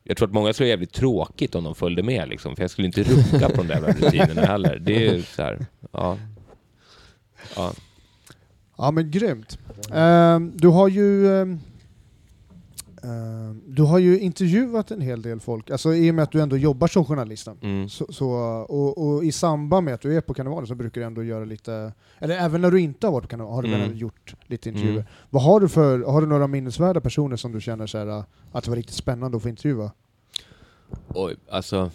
[0.04, 2.56] jag tror att många skulle jävligt tråkigt om de följde med liksom.
[2.56, 4.80] För jag skulle inte rucka på de där jävla rutinerna heller.
[4.80, 6.18] Det är ju så här, ja.
[7.56, 7.74] ja.
[8.78, 9.60] Ja men grymt.
[9.96, 11.58] Uh, du har ju uh,
[13.66, 16.58] du har ju intervjuat en hel del folk, alltså i och med att du ändå
[16.58, 17.48] jobbar som journalist.
[17.62, 17.90] Mm.
[17.90, 18.30] Så, så,
[18.70, 21.46] och, och i samband med att du är på karnevalen så brukar du ändå göra
[21.46, 23.90] lite, eller även när du inte har varit på karnevalen har du väl Mm.
[23.90, 24.94] ändå gjort lite intervjuer.
[24.94, 25.06] Mm.
[25.30, 28.64] Vad har du för, har du några minnesvärda personer som du känner så här, att
[28.64, 29.92] det var riktigt spännande att få intervjua?
[31.08, 31.92] Oj, alltså...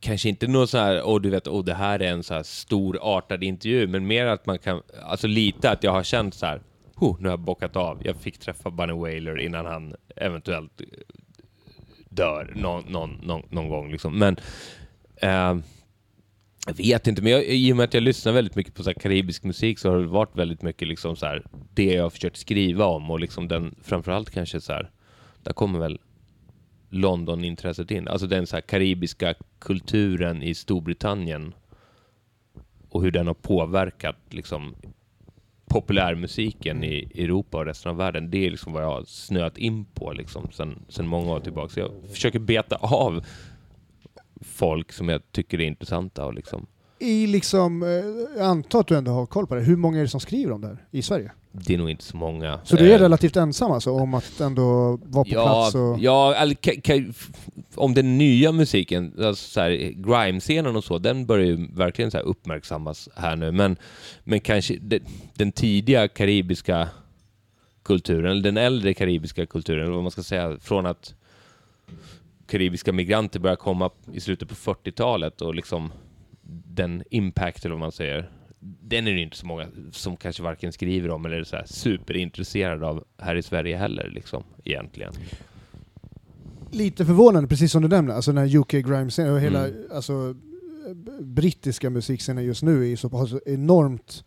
[0.00, 2.42] Kanske inte något så här, åh du vet, åh det här är en så här
[2.42, 6.60] storartad intervju, men mer att man kan, alltså lite att jag har känt så här,
[7.00, 10.86] oh, nu har jag bockat av, jag fick träffa Bunny Wailer innan han eventuellt eh,
[12.08, 14.18] dör någon, någon, någon, någon gång liksom.
[14.18, 14.36] Men
[15.16, 15.56] eh,
[16.66, 18.90] jag vet inte, men jag, i och med att jag lyssnar väldigt mycket på så
[18.90, 22.10] här karibisk musik så har det varit väldigt mycket liksom så här, det jag har
[22.10, 24.90] försökt skriva om och liksom den, framförallt kanske så här,
[25.42, 26.00] där kommer väl
[26.88, 28.08] London-intresset in.
[28.08, 31.54] Alltså den så här karibiska kulturen i Storbritannien
[32.88, 34.74] och hur den har påverkat liksom
[35.70, 38.30] populärmusiken i Europa och resten av världen.
[38.30, 41.68] Det är liksom vad jag har snöat in på liksom sen, sen många år tillbaka.
[41.74, 43.26] Så jag försöker beta av
[44.40, 46.66] folk som jag tycker är intressanta och liksom
[47.00, 47.88] i liksom, eh,
[48.38, 50.52] jag antar att du ändå har koll på det, hur många är det som skriver
[50.52, 51.32] om det här i Sverige?
[51.52, 52.60] det är nog inte så många.
[52.64, 55.74] Så du är Eh, relativt ensam alltså om att ändå vara på ja, plats?
[55.74, 55.98] Och...
[56.00, 56.46] Ja,
[57.74, 62.16] om den nya musiken, alltså så här, grime-scenen och så, den börjar ju verkligen så
[62.16, 63.52] här uppmärksammas här nu.
[63.52, 63.76] Men,
[64.24, 65.00] men kanske de,
[65.34, 66.88] den tidiga karibiska
[67.82, 71.14] kulturen, eller den äldre karibiska kulturen, eller vad man ska säga, från att
[72.46, 75.92] karibiska migranter började komma i slutet på 40-talet och liksom
[76.66, 78.30] den impact, eller vad man säger,
[78.82, 81.64] den är det inte så många som kanske varken skriver om eller är så här
[81.66, 85.12] superintresserade av här i Sverige heller, liksom, egentligen.
[86.70, 89.82] Lite förvånande, precis som du nämnde, alltså den här UK grime-scenen och hela Mm.
[89.92, 90.34] alltså,
[90.94, 94.24] b- brittiska musikscenen just nu är så, har så enormt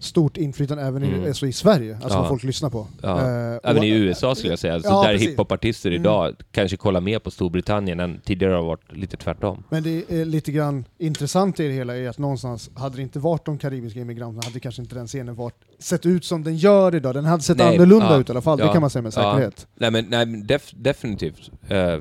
[0.00, 1.24] stort inflytande även i, Mm.
[1.26, 2.20] alltså i Sverige, alltså Ja.
[2.20, 2.86] vad folk lyssnar på.
[3.02, 3.20] Ja.
[3.20, 4.80] Eh, Även i USA skulle jag säga.
[4.80, 5.28] Så Ja, där precis.
[5.28, 6.00] hiphopartister Mm.
[6.02, 9.62] idag kanske kollar mer på Storbritannien än tidigare har varit lite tvärtom.
[9.70, 13.18] Men det är lite grann intressant i det hela är att någonstans, hade det inte
[13.18, 16.94] varit de karibiska immigranterna hade kanske inte den scenen varit, sett ut som den gör
[16.94, 17.14] idag.
[17.14, 19.12] Den hade sett Nej, annorlunda ja, ut i alla fall, det kan man säga med
[19.14, 19.66] säkerhet.
[19.74, 21.50] Nej men, nej, men def, definitivt.
[21.68, 21.98] Eh,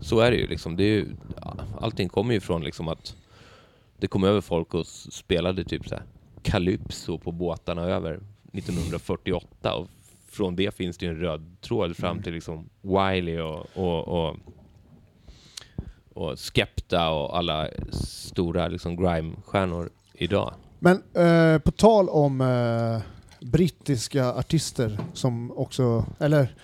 [0.00, 0.76] så är det ju liksom.
[0.76, 1.06] Det är ju,
[1.80, 3.14] allting kommer ju från liksom att
[3.98, 6.04] det kom över folk och spelade typ så här
[6.42, 8.20] Calypso på båtarna över
[8.52, 9.88] 1948 och
[10.30, 14.36] från det finns det en röd tråd fram till liksom Wiley och, och, och,
[16.14, 20.54] och Skepta och alla stora liksom grime-stjärnor idag.
[20.78, 23.00] Men eh, på tal om eh,
[23.46, 26.54] brittiska artister som också, eller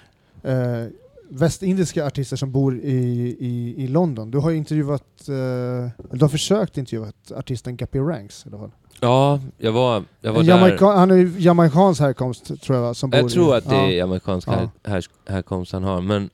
[0.43, 0.87] eh,
[1.29, 4.31] västindiska artister som bor i, i, i London.
[4.31, 8.73] Du har ju intervjuat, eh, du har försökt intervjua artisten Guppy Ranks i alla fall.
[9.01, 10.55] Ja, jag var, jag var En där.
[10.55, 13.91] Jamaica, han är jamaicansk härkomst tror jag som bor Jag tror i, att det ja.
[13.91, 16.31] är amerikansk här, här, härkomst han har, men...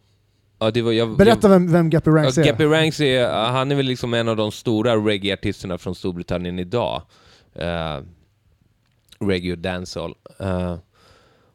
[0.59, 2.46] Ja, det var, jag, Berätta jag, vem, vem Guppy Ranks ja, är.
[2.46, 7.03] Gappy Ranks är, han är väl liksom en av de stora reggae-artisterna från Storbritannien idag.
[7.57, 8.05] Uh,
[9.22, 10.14] reggae och dancehall.
[10.38, 10.77] Eh,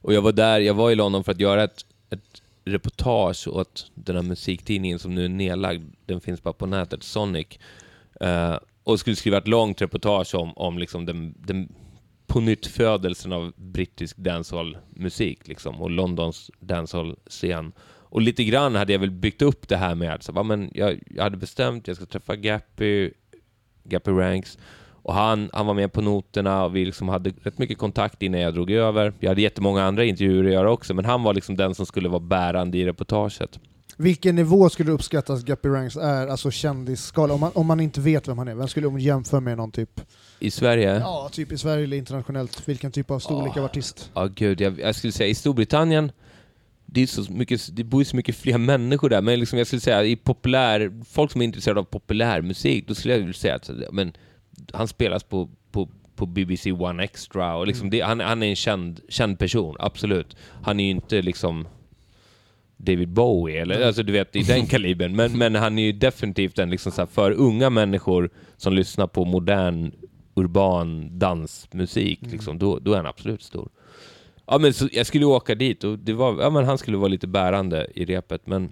[0.01, 3.91] och jag var där, jag var i London för att göra ett, ett reportage åt
[3.93, 5.83] den här musiktidningen som nu är nedlagd.
[6.05, 7.47] Den finns bara på nätet, Sonic.
[8.21, 8.55] Eh,
[8.87, 11.69] och skulle skriva ett långt reportage om, om liksom den, den
[12.27, 17.71] på nytt födelsen av brittisk dancehall-musik liksom, och Londons dancehall-scen.
[17.87, 21.23] Och lite grann hade jag väl byggt upp det här med så, men jag, jag
[21.23, 23.11] hade bestämt, jag ska träffa Gappy,
[23.83, 24.57] Gappy Ranks,
[24.89, 28.41] och han, han var med på noterna och vi liksom hade rätt mycket kontakt innan
[28.41, 29.13] jag drog över.
[29.19, 32.09] Jag hade jättemånga andra intervjuer att göra också, men han var liksom den som skulle
[32.09, 33.59] vara bärande i reportaget.
[33.99, 37.33] Vilken nivå skulle du uppskatta att Guppy Ranks är, alltså kändisskala?
[37.33, 39.71] Om man, om man inte vet vem han är, vem skulle du jämföra med någon
[39.71, 40.01] typ?
[40.39, 40.99] I Sverige?
[40.99, 42.67] Ja, typ i Sverige eller internationellt.
[42.67, 44.11] Vilken typ av storlek av artist?
[44.13, 44.61] Ja, gud.
[44.61, 46.11] Jag, jag skulle säga i Storbritannien,
[46.85, 49.67] det, är så mycket, det bor ju så mycket fler människor där, men liksom jag
[49.67, 53.55] skulle säga i populär, folk som är intresserade av populärmusik, då skulle jag vilja säga
[53.55, 54.13] att men,
[54.73, 58.55] han spelas på, på, på BBC One Extra och liksom det, han, han är en
[58.55, 60.35] känd, känd person, absolut.
[60.61, 61.67] Han är ju inte liksom
[62.77, 63.85] David Bowie, eller?
[63.85, 67.01] Alltså du vet i den kalibern, men, men han är ju definitivt en liksom så
[67.01, 69.91] här, för unga människor som lyssnar på modern
[70.35, 73.69] urban dansmusik, liksom, då, då är han absolut stor.
[74.45, 77.07] Ja, men så, jag skulle åka dit och det var, ja, men han skulle vara
[77.07, 78.71] lite bärande i repet, men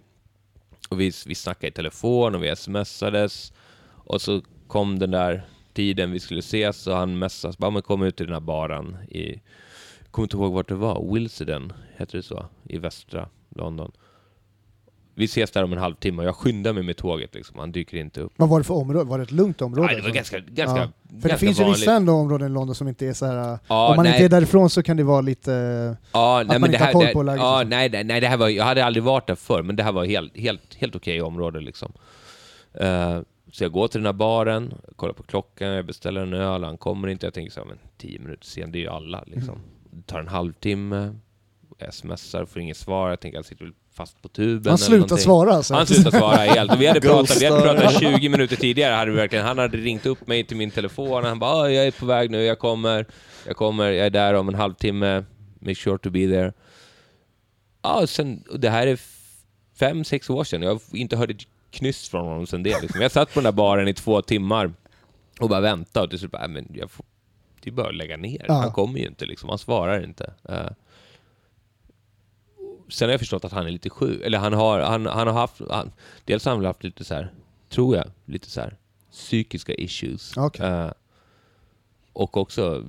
[0.90, 3.54] och vi, vi snackade i telefon och vi smsades.
[3.88, 8.04] Och så kom den där tiden vi skulle ses och han messade bara men kom
[8.04, 9.42] ut till den här baren i,
[10.12, 13.92] kommer inte ihåg vart det var, Wilseden, heter det så, i västra London.
[15.18, 17.98] Vi ses där om en halvtimme och jag skyndar mig med tåget liksom, han dyker
[17.98, 18.34] inte upp.
[18.36, 19.10] Vad var det för område?
[19.10, 19.88] Var det ett lugnt område?
[19.88, 21.20] Nej, det var ganska, ganska, Ja.
[21.22, 21.82] För det finns ju vanligt.
[21.82, 23.60] vissa ändå områden i London som inte är så här.
[23.68, 24.14] Ja, om man nej.
[24.14, 25.52] inte är därifrån så kan det vara lite...
[26.12, 27.70] Ja, nej, man men det inte har koll på läget ja, liksom.
[27.70, 30.06] nej, nej, det här var, jag hade aldrig varit där förr, men det här var
[30.06, 31.92] helt, helt, helt okej område liksom.
[32.74, 33.20] Eh,
[33.52, 36.78] så jag går till den här baren, kollar på klockan, jag beställer en öl, han
[36.78, 37.26] kommer inte.
[37.26, 39.56] Jag tänker så här, men tio minuter sen, det är ju alla liksom.
[39.56, 39.62] Mm.
[39.92, 41.16] Det tar en halvtimme,
[41.92, 43.10] smsar, får inget svar.
[43.10, 45.74] Jag tänker, han sitter fast på tuben Han slutar svara alltså.
[45.74, 46.72] Han slutade svara helt.
[46.74, 48.94] Och vi hade pratat, vi hade pratat 20 minuter tidigare.
[48.94, 51.24] Hade vi verkligen, han hade ringt upp mig till min telefon.
[51.24, 53.06] Han bara "Ah, “Jag är på väg nu, jag kommer,
[53.48, 55.26] jag kommer, jag är där om en halvtimme.
[55.60, 56.54] Make sure to be there”.
[57.82, 59.00] Ja, sen, och det här är
[59.80, 60.62] fem, sex år sedan.
[60.62, 62.82] Jag har inte hört ett knyst från honom sen det.
[62.82, 63.02] Liksom.
[63.02, 64.74] Jag satt på den där baren i två timmar
[65.40, 67.06] och bara väntade och till slut bara, "Nej, men jag får,
[67.64, 68.46] det är bara att lägga ner.
[68.48, 68.54] Ja.
[68.54, 69.50] Han kommer ju inte, liksom.
[69.50, 70.34] han svarar inte.
[70.50, 70.68] Eh,
[72.90, 75.34] sen har jag förstått att han är lite sjuk, eller han har, han, han har
[75.34, 75.92] haft, han,
[76.26, 77.34] dels har han haft lite så här,
[77.70, 78.78] tror jag, lite så här
[79.12, 80.38] psykiska issues.
[80.38, 80.66] Okej.
[80.66, 80.92] Eh,
[82.14, 82.86] och också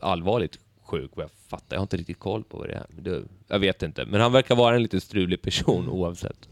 [0.00, 1.76] allvarligt sjuk vad jag fattar.
[1.76, 2.86] Jag har inte riktigt koll på vad det är.
[3.02, 4.04] Det, jag vet inte.
[4.04, 6.48] Men han verkar vara en lite strulig person oavsett.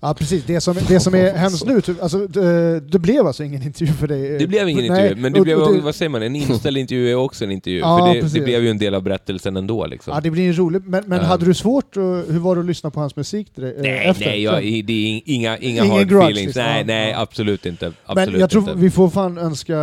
[0.00, 3.44] Ja precis, det som, det som är hemskt nu, typ, alltså, det, det blev alltså
[3.44, 4.38] ingen intervju för dig?
[4.38, 6.36] Det blev ingen Nej, intervju, men det och- blev, och det- vad säger man, en
[6.36, 7.78] inställd intervju är också en intervju.
[7.78, 10.12] Ja, för det, det blev ju en del av berättelsen ändå liksom.
[10.14, 11.24] Ja det blir ju roligt, men, men Ja.
[11.24, 14.06] hade du svårt, och, hur var det att lyssna på hans musik direkt, eh, Nej,
[14.08, 14.26] efter?
[14.26, 16.46] nej, jag, det är in- inga, inga Ingen hard grudge, feelings.
[16.46, 16.62] liksom.
[16.62, 17.92] Nej, nej, absolut inte.
[18.06, 18.74] Absolut Men jag tror inte.
[18.82, 19.76] vi får fan önska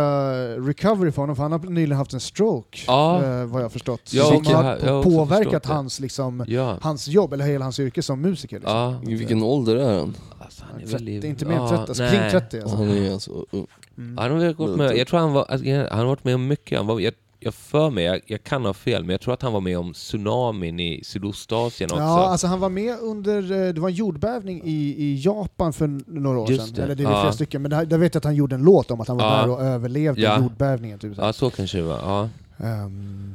[0.68, 3.24] recovery för honom, för han har nyligen haft en stroke, Ja.
[3.24, 4.00] eh, vad jag förstått.
[4.10, 6.76] Ja, som har jag påverkat hans, liksom, Ja.
[6.80, 8.56] hans jobb, eller hela hans yrke som musiker.
[8.56, 8.76] Liksom.
[9.04, 9.10] Ja.
[9.12, 10.14] I vilken ålder är han?
[10.38, 12.76] Alltså, han är väl 30, i- inte mer än ja, 30, alltså, kring 30 alltså.
[12.76, 13.66] Han är alltså ung.
[13.98, 14.18] Mm.
[14.18, 16.78] Han har gått med, jag tror han var, alltså, han har varit med om mycket.
[16.78, 19.42] Han var, jag, jag för mig, jag, jag kan ha fel, men jag tror att
[19.42, 22.02] han var med om tsunamin i Sydostasien också.
[22.02, 26.00] Ja, alltså han var med under, eh, det var en jordbävning i, i Japan för
[26.06, 27.20] några år Just sedan, det, eller det är ja.
[27.20, 29.16] flera stycken, men där, där vet jag att han gjorde en låt om att han
[29.16, 29.36] var Ja.
[29.42, 30.38] där och överlevde Ja.
[30.40, 30.98] jordbävningen.
[30.98, 31.20] Typ, så.
[31.22, 31.98] Ja, så kanske det var.
[31.98, 32.28] Ja.
[32.66, 33.34] Ehm,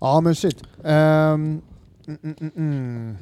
[0.00, 0.62] ja men shit.
[0.82, 1.60] Um, mm,
[2.06, 3.16] mm, mm, mm.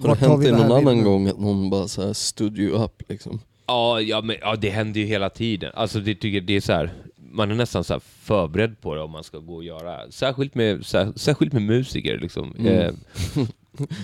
[0.00, 3.02] Har det hänt dig någon annan gång att någon bara så här stood you up
[3.08, 3.40] liksom?
[3.66, 5.70] Ja, ja, men, ja, det händer ju hela tiden.
[5.74, 9.00] Alltså, det, tycker, det är så här, man är nästan så här förberedd på det
[9.00, 12.18] om man ska gå och göra, särskilt med, sär, särskilt med musiker.
[12.18, 12.54] Liksom.
[12.58, 12.78] Mm.
[12.78, 12.92] Eh,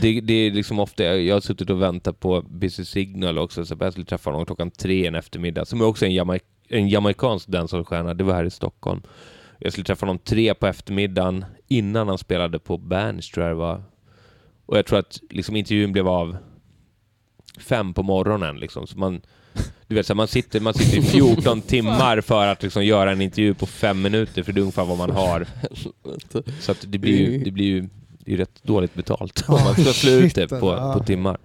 [0.00, 3.76] det, det är liksom ofta, jag har suttit och väntat på Busy Signal också, så
[3.80, 7.48] jag skulle träffa någon klockan tre en eftermiddag, som är också en, Jamaik en jamaicansk
[7.48, 9.02] dancehallstjärna, det var här i Stockholm.
[9.58, 13.58] Jag skulle träffa honom tre på eftermiddagen innan han spelade på Berns, tror jag det
[13.58, 13.82] var.
[14.66, 16.36] Och jag tror att liksom, intervjun blev av
[17.58, 18.56] fem på morgonen.
[18.56, 18.86] Liksom.
[18.86, 19.20] Så man,
[19.86, 23.12] du vet, så här, man, sitter, man sitter i 14 timmar för att liksom, göra
[23.12, 25.46] en intervju på fem minuter, för det är ungefär vad man har.
[26.60, 27.88] Så att det blir ju, det blir ju
[28.26, 30.94] det är rätt dåligt betalt om Ah, man ska slå ut det på, ja.
[30.98, 31.38] på timmar.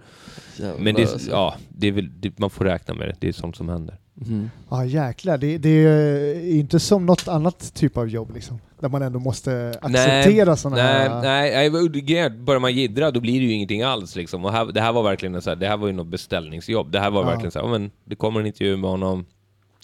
[0.78, 1.30] Men det, alltså.
[1.30, 3.98] ja, det väl, det, man får räkna med det, det är sånt som händer.
[4.26, 4.50] Mm.
[4.70, 8.58] Ja jäklar, det, det är inte som något annat typ av jobb liksom.
[8.80, 11.22] Där man ändå måste acceptera sådana här...
[11.22, 14.44] nej, nej, börjar man jiddra då blir det ju ingenting alls liksom.
[14.44, 16.90] Och här, det här var verkligen en så här, det här var ju något beställningsjobb.
[16.92, 17.26] Det här var Ja.
[17.28, 19.24] verkligen så här, men det kommer en intervju med honom,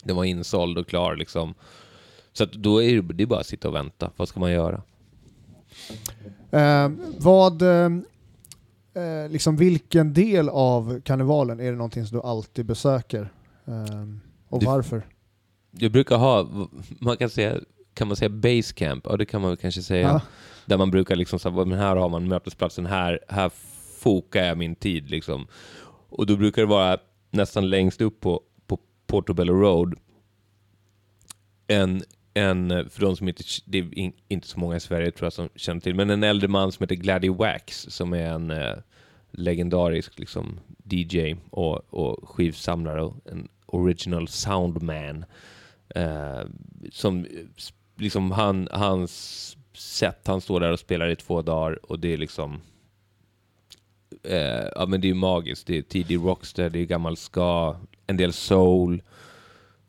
[0.05, 1.55] den var insåld och klar liksom.
[2.33, 4.11] Så att då är det, det är bara att sitta och vänta.
[4.17, 4.83] Vad ska man göra?
[6.51, 7.91] Eh, vad, eh,
[9.31, 13.33] liksom vilken del av karnevalen är det någonting som du alltid besöker?
[13.69, 14.05] Eh,
[14.49, 15.03] Och varför?
[15.71, 16.49] Jag brukar ha,
[17.01, 17.61] man kan säga,
[17.95, 19.07] kan man säga basecamp?
[19.07, 20.09] Ja, det kan man kanske säga.
[20.09, 20.21] Ja.
[20.67, 23.51] Där man brukar liksom säga, men här har man mötesplatsen, här, här
[23.99, 25.47] fokar jag min tid liksom.
[26.11, 26.99] Och då brukar det vara
[27.31, 29.95] nästan längst upp på, på Portobello Road.
[31.67, 32.03] En,
[32.35, 35.33] en, för de som inte, det är in, inte så många i Sverige tror jag
[35.33, 38.75] som känner till, men en äldre man som heter Gladdy Wax som är en eh,
[39.31, 45.25] legendarisk liksom, DJ och, och skivsamlare och en original soundman.
[45.95, 46.41] Eh,
[46.93, 47.27] som
[47.97, 52.17] liksom han, hans sätt, han står där och spelar i två dagar och det är
[52.17, 52.61] liksom
[54.23, 55.67] eh, ja men det är magiskt.
[55.67, 59.03] Det är tidig rocksteady, det är gammal ska, en del soul,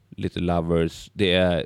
[0.09, 1.09] lite lovers.
[1.13, 1.65] Det är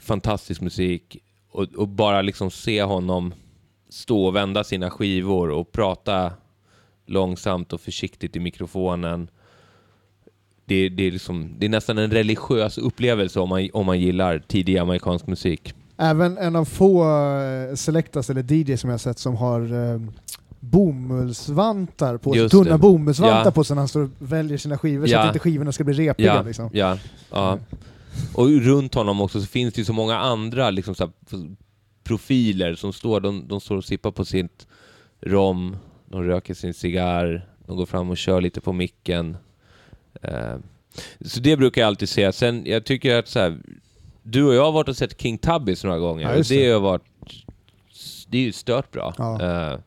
[0.00, 1.16] fantastisk musik
[1.50, 3.34] och, och bara liksom se honom
[3.88, 6.32] stå och vända sina skivor och prata
[7.06, 9.30] långsamt och försiktigt i mikrofonen.
[10.68, 14.38] Det, det, är liksom, det är nästan en religiös upplevelse om man, om man gillar
[14.38, 15.74] tidig amerikansk musik.
[15.96, 20.00] Även en av få uh, selectas eller DJ som jag sett som har uh,
[20.60, 23.50] bomullsvantar på sig, tunna bomullsvantar Ja.
[23.50, 25.20] på sig när han står och väljer sina skivor så Ja.
[25.20, 26.34] att inte skivorna ska bli repiga.
[26.34, 26.70] Ja, Liksom.
[26.72, 26.98] ja,
[27.30, 27.58] ja.
[28.34, 31.10] Och runt honom också så finns det ju så många andra liksom så
[32.04, 34.66] profiler som står, de, de står och sippar på sitt
[35.20, 39.36] rom, de röker sin cigarr, de går fram och kör lite på micken.
[40.22, 40.56] Eh,
[41.20, 42.32] så det brukar jag alltid säga.
[42.32, 43.58] Sen, jag tycker att så här,
[44.22, 46.22] du och jag har varit och sett King Tubbys några gånger.
[46.36, 46.72] Ja, det det.
[46.72, 47.02] har varit,
[48.28, 49.14] det är ju stört bra.
[49.18, 49.42] Ja.
[49.72, 49.78] Eh,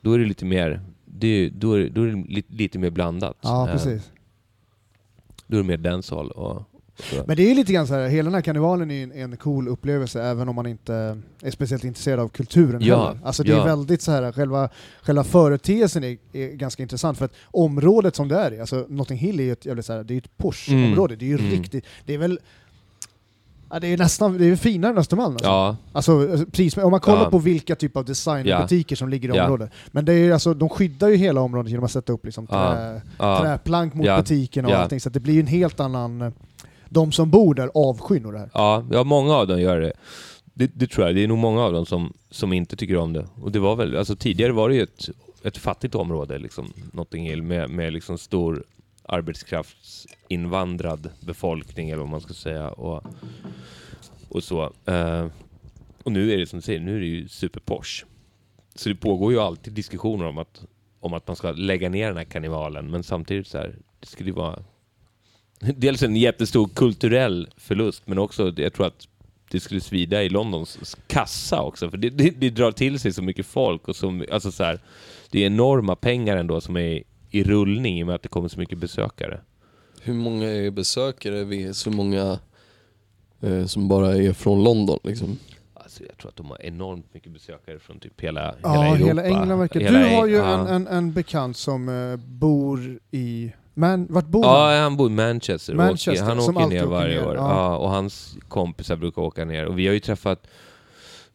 [0.00, 2.90] då är det lite mer, det är, då är, då är det lite, lite mer
[2.90, 3.36] blandat.
[3.40, 4.10] Ja, Eh, precis.
[5.46, 6.62] då är det mer dancehall och
[6.98, 7.24] så.
[7.26, 9.36] Men det är ju lite grann så här, hela den här karnevalen är en, en
[9.36, 13.20] cool upplevelse även om man inte är speciellt intresserad av kulturen Ja, heller.
[13.24, 13.64] Alltså det är ja.
[13.64, 14.68] väldigt så här, själva,
[15.02, 19.40] själva företeelsen är, är ganska intressant för att området som det är alltså Notting Hill
[19.40, 21.50] är ju ett jävligt så här, det är ett Porsche-område, det är ju Mm.
[21.50, 22.38] riktigt, det är väl
[23.70, 25.32] Ja, det är nästan det är finare än Östermalm.
[25.32, 25.46] Alltså.
[25.48, 27.30] Ja, Alltså, alltså, pris, om man kollar Ja.
[27.30, 29.70] på vilka typer av designbutiker som ligger i området.
[29.90, 33.02] Men det är, alltså, de skyddar ju hela området genom att sätta upp liksom, trä,
[33.18, 36.32] träplank mot butiken och allting, så det blir ju en helt annan...
[36.94, 38.50] De som bor där avskyr nog det här.
[38.54, 39.92] Ja, ja, många av dem gör det.
[40.44, 40.70] det.
[40.74, 41.16] Det tror jag.
[41.16, 43.26] Det är nog många av dem som, som inte tycker om det.
[43.42, 45.08] Och det var väl, alltså tidigare var det ju ett,
[45.42, 48.64] ett fattigt område, liksom, Notting Hill, med, med liksom stor
[49.02, 52.70] arbetskraftsinvandrad befolkning, eller vad man ska säga.
[52.70, 53.04] Och,
[54.28, 54.72] och så.
[54.88, 55.26] Uh,
[56.02, 58.04] och nu är det som du säger, nu är det ju superposh.
[58.74, 60.64] Så det pågår ju alltid diskussioner om att,
[61.00, 64.28] om att man ska lägga ner den här karnevalen, men samtidigt så här, det skulle
[64.28, 64.58] ju vara
[65.76, 69.08] dels en jättestor kulturell förlust, men också jag tror att
[69.50, 73.22] det skulle svida i Londons kassa också, för det, det, det drar till sig så
[73.22, 74.80] mycket folk och så, alltså så här,
[75.30, 78.48] det är enorma pengar ändå som är i rullning i och med att det kommer
[78.48, 79.40] så mycket besökare.
[80.02, 82.38] Hur många är besökare vid så många
[83.40, 85.38] eh, som bara är från London liksom?
[85.74, 89.06] Alltså jag tror att de har enormt mycket besökare från typ hela, Ja, hela Europa.
[89.06, 89.80] hela England verkar...
[89.80, 93.52] Hela Du har ju en, en, en bekant som eh, bor i...
[93.74, 94.82] Men vart bor Ja, han?
[94.82, 95.74] han bor i Manchester.
[95.74, 97.34] Manchester, åker, han åker ner åker varje ner, år.
[97.36, 97.48] ja.
[97.50, 97.76] Ja.
[97.76, 99.66] och hans kompisar brukar åka ner.
[99.66, 100.46] Och vi har ju träffat...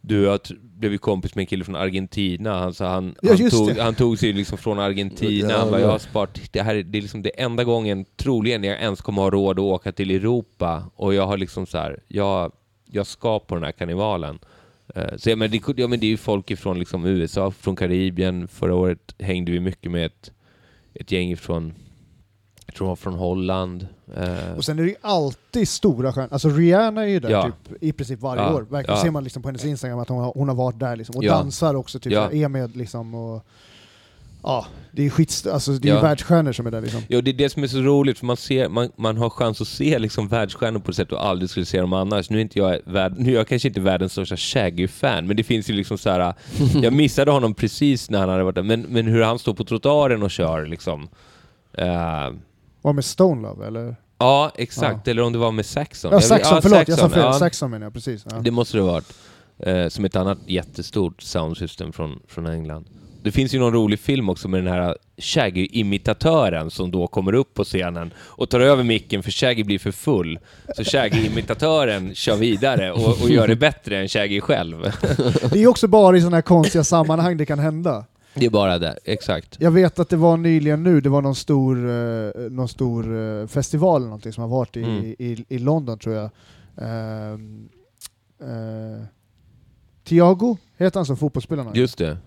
[0.02, 2.60] Du jag blev ju kompis med en kille från Argentina.
[2.60, 3.82] Han, han, Ja, han, tog, det.
[3.84, 5.54] han tog sig liksom från Argentina.
[5.58, 6.40] Han bara, jag har sparat...
[6.52, 9.60] Det här är, det är liksom det enda gången, troligen, jag ens kommer ha råd
[9.60, 10.84] att åka till Europa.
[10.96, 12.52] Och jag har liksom så här, jag,
[12.86, 14.40] jag ska på den här karnevalen.
[14.96, 17.76] Eh, Så ja, men det, ja, men det är ju folk ifrån liksom USA, från
[17.76, 18.48] Karibien.
[18.48, 20.32] Förra året hängde vi mycket med ett,
[20.94, 21.74] ett gäng ifrån
[22.70, 23.88] jag tror de var från Holland.
[24.18, 26.30] Eh, Och sen är det ju alltid stora stjärnor.
[26.32, 27.44] Alltså Rihanna är ju där Ja.
[27.44, 28.62] typ, i princip varje Ja, år.
[28.70, 29.04] Verkligen ja.
[29.04, 31.16] ser man liksom på hennes Instagram att hon har, hon har varit där liksom.
[31.16, 33.46] Och dansar också, typ, är med liksom och...
[34.44, 36.02] Ja, det är skit, alltså det är Ja.
[36.02, 37.02] världsstjärnor som är där liksom.
[37.08, 39.62] Ja, det är det som är så roligt, för man, ser, man, man har chans
[39.62, 42.30] att se liksom världsstjärnor på ett sätt du aldrig skulle se dem annars.
[42.30, 45.44] Nu är inte jag, värld, nu är jag kanske inte världens största Shaggy-fan, men det
[45.44, 46.34] finns ju liksom så här.
[46.82, 49.64] jag missade honom precis när han hade varit där, men, men hur han står på
[49.64, 51.10] trottoaren och kör liksom.
[51.74, 52.30] Eh,
[52.82, 53.96] Var med Stone Love eller?
[54.18, 55.08] ja, exakt.
[55.08, 56.12] Eller om det var med Saxon.
[56.12, 57.24] Ja, Saxon, förlåt, jag sa Saxon, fel.
[57.24, 57.34] ja.
[57.34, 58.26] Saxon menar jag, precis.
[58.32, 58.38] Ja.
[58.40, 59.14] Det måste det ha varit.
[59.60, 62.86] Eh, som ett annat jättestort soundsystem från, från England.
[63.24, 67.54] Det finns ju någon rolig film också med den här Shaggy-imitatören som då kommer upp
[67.54, 70.40] på scenen och tar över micken för Shaggy blir för full.
[70.76, 74.92] Så Shaggy-imitatören kör vidare och, och gör det bättre än Shaggy själv.
[75.52, 78.06] Det är också bara i sådana här konstiga sammanhang det kan hända.
[78.34, 79.58] Det är bara det, exakt.
[79.60, 83.48] Jag vet att det var nyligen nu, det var någon stor, eh, någon stor eh,
[83.48, 85.06] festival eller någonting som har varit i, Mm.
[85.06, 86.30] i, i London tror jag.
[86.78, 87.70] Ehm,
[88.42, 89.04] eh,
[90.04, 91.72] Thiago heter han som fotbollsspelare?
[91.74, 92.18] Just det.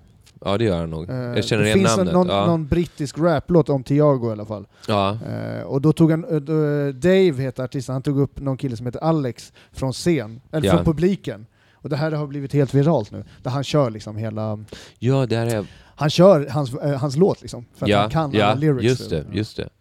[0.44, 1.11] Ja, det gör han nog.
[1.11, 2.09] Eh, Jag känner det igen finns namnet.
[2.14, 2.46] En, någon, ja.
[2.46, 4.66] någon brittisk raplåt om Tiago i alla fall.
[4.88, 5.18] ja.
[5.28, 6.53] Eh, och då tog han, eh, då,
[6.92, 10.72] Dave heter artisten, han tog upp någon kille som heter Alex från scen, eller Ja.
[10.74, 11.46] från publiken.
[11.83, 14.64] Och det här har blivit helt viralt nu, där han kör liksom hela,
[14.99, 15.66] ja, där är...
[15.97, 18.85] han kör hans, eh, hans låt liksom, för att Ja, han kan ja alla lyrics.
[18.85, 19.68] just det, just det.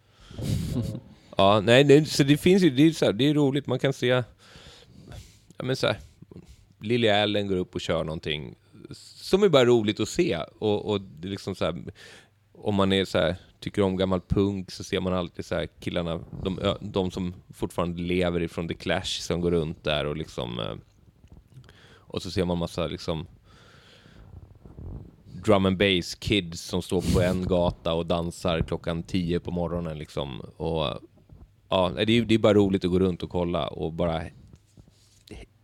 [1.36, 3.78] Ja, nej, det, så det finns ju, det är, så här, det är roligt, man
[3.78, 5.96] kan se, ja men så här,
[6.80, 8.54] Lily Allen går upp och kör någonting
[8.94, 10.38] som är bara roligt att se.
[10.58, 11.84] Och, och liksom så här,
[12.52, 16.20] om man är så här, tycker om gammal punk så ser man alltid så killarna,
[16.42, 20.74] de, de som fortfarande lever ifrån The Clash som går runt där och liksom eh,
[22.12, 23.26] och så ser man massa liksom
[25.44, 29.98] drum and bass kids som står på en gata och dansar klockan 10 på morgonen
[29.98, 30.40] liksom.
[30.40, 30.98] Och
[31.68, 34.22] ja, det är, det är bara roligt att gå runt och kolla och bara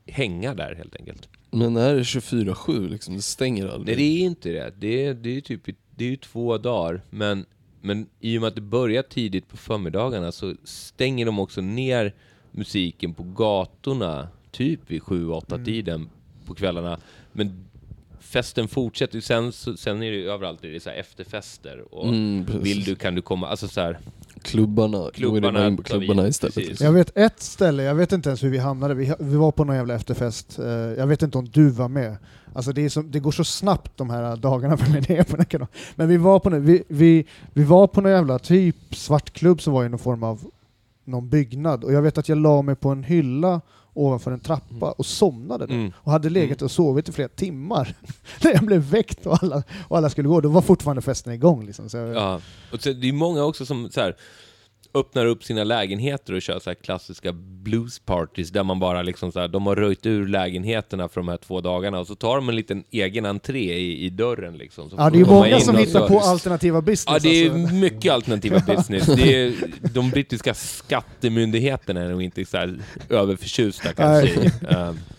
[0.06, 1.28] hänga där helt enkelt.
[1.50, 3.16] Men är det 24-7 liksom?
[3.16, 3.96] Det stänger Nej, aldrig?
[3.96, 4.74] det är inte det.
[4.78, 5.62] Det är, det är typ
[5.96, 7.46] det är ju två dagar, men,
[7.80, 12.14] men i och med att det börjar tidigt på förmiddagarna så stänger de också ner
[12.50, 16.08] musiken på gatorna, typ vid 7-8 tiden
[16.48, 16.98] på kvällarna.
[17.32, 17.64] Men
[18.20, 21.94] festen fortsätter ju, sen, så- sen är det ju överallt det är så här efterfester.
[21.94, 23.98] Och Mm, vill du kan du komma, alltså så här,
[24.42, 26.54] Klubbarna, Klubbarna in på klubbarna istället.
[26.54, 26.80] precis.
[26.80, 29.64] Jag vet ett ställe, jag vet inte ens hur vi hamnade, vi, vi var på
[29.64, 32.16] någon jävla efterfest, eh, jag vet inte om du var med.
[32.54, 35.18] Alltså det, är så, det går så snabbt de här dagarna för mig när jag
[35.18, 35.72] är på den här kanalen.
[35.94, 39.72] Men vi var på, nå- vi, vi, vi var på någon jävla typ svartklubb som
[39.72, 40.40] var i någon form av
[41.04, 43.60] någon byggnad, och jag vet att jag la mig på en hylla
[43.98, 45.74] ovanför en trappa och somnade där.
[45.74, 45.92] Mm.
[45.96, 47.94] Och hade legat och sovit i flera timmar.
[48.44, 51.66] när jag blev väckt och alla, och alla skulle gå, då var fortfarande festen igång.
[51.66, 51.90] Liksom.
[51.90, 52.40] Så jag, Ja,
[52.72, 54.16] och så, det är många också som så här,
[54.94, 59.32] öppnar upp sina lägenheter och kör så här klassiska blues parties där man bara liksom
[59.32, 62.36] så här, de har röjt ur lägenheterna för de här två dagarna och så tar
[62.36, 64.90] de en liten egen entré i, i dörren liksom.
[64.90, 67.24] Så Ja, det är ju många som hittar så- på alternativa business.
[67.24, 67.74] Ja, det är alltså.
[67.74, 69.06] mycket alternativa business.
[69.06, 69.52] Det är,
[69.94, 72.78] de brittiska skattemyndigheterna är nog inte så här
[73.10, 74.52] överförtjusta kanske.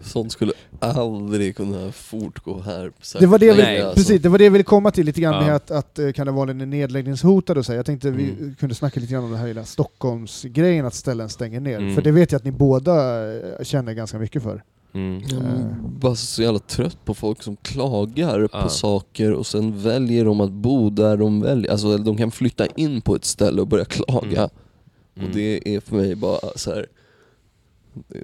[0.00, 2.92] Sånt skulle aldrig kunna fortgå här.
[3.20, 3.96] Det var det, jag Nej, ville, alltså.
[4.00, 5.40] precis, det var det jag ville komma till lite grann Ja.
[5.40, 7.72] med att, att eh, kan det vara en nedläggningshotad och så.
[7.72, 8.54] Jag tänkte vi Mm.
[8.60, 11.78] kunde snacka lite grann om den här hela Stockholmsgrejen, att ställen stänger ner.
[11.78, 11.94] Mm.
[11.94, 14.62] För det vet jag att ni båda eh, känner ganska mycket för.
[14.94, 15.22] mm.
[15.28, 18.62] Jag är bara så jävla trött på folk som klagar Ja.
[18.62, 21.70] på saker och sen väljer de att bo där de väljer.
[21.70, 24.48] Alltså de kan flytta in på ett ställe och börja klaga.
[25.16, 25.28] Mm.
[25.28, 26.86] Och det är för mig bara så här.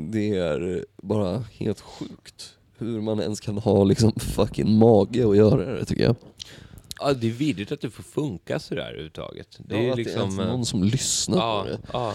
[0.01, 5.73] Det är bara helt sjukt hur man ens kan ha liksom fucking mage att göra
[5.75, 6.17] det tycker jag.
[7.01, 9.59] Ja, det är vidrigt att det får funka sådär överhuvudtaget.
[9.59, 10.15] Det är ja, ju att liksom...
[10.15, 11.79] det är ens eh, någon som lyssnar ja, på det.
[11.93, 12.13] ja.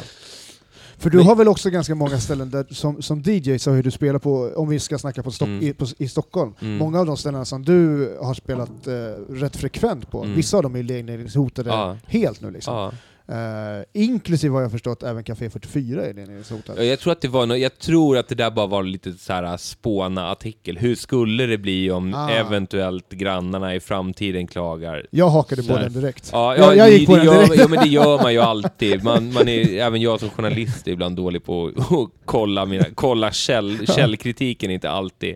[0.97, 3.75] För du Men- har väl också ganska många ställen där, som, som DJ så har
[3.75, 5.63] ju du spelat på, om vi ska snacka på Stock, Mm.
[5.63, 6.77] i, på, i Stockholm, Mm.
[6.77, 8.93] många av de ställena som du har spelat eh,
[9.29, 10.35] rätt frekvent på, Mm.
[10.35, 11.97] vissa av dem är nedläggningshotade Ja.
[12.07, 12.73] helt nu liksom.
[12.75, 12.91] ja.
[13.31, 16.75] Eh, inklusive vad jag förstått även Café 44 är nedläggningshotad.
[16.77, 19.13] Ja, Jag tror att det var nå- jag tror att det där bara var lite
[19.13, 20.77] så här spåna-artikel.
[20.77, 22.29] Hur skulle det bli om Ah.
[22.29, 25.05] eventuellt grannarna i framtiden klagar?
[25.11, 26.29] Jag hakade på den direkt.
[26.33, 27.55] Ja, jag, ja, jag det- gick på det den direkt.
[27.61, 29.03] Ja, men det gör man ju alltid.
[29.03, 33.31] Man, man är, även jag som journalist är ibland dålig på att kolla, mina, kolla
[33.31, 35.35] käll, källkritiken är inte alltid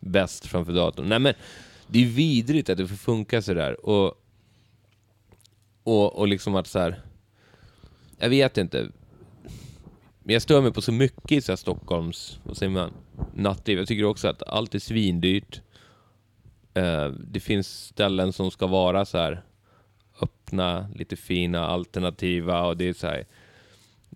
[0.00, 1.08] bäst framför datorn.
[1.08, 1.34] Nej men,
[1.86, 3.86] det är vidrigt att det får funka sådär.
[3.86, 4.14] Och,
[5.84, 7.00] och, och liksom att så här.
[8.22, 8.88] Jag vet inte.
[10.22, 12.92] Men jag stör mig på så mycket i så här Stockholms, vad säger man,
[13.34, 13.78] nattliv.
[13.78, 15.60] Jag tycker också att allt är svindyrt.
[16.74, 19.42] Eh, det finns ställen som ska vara så här
[20.20, 23.26] öppna, lite fina, alternativa och det är så här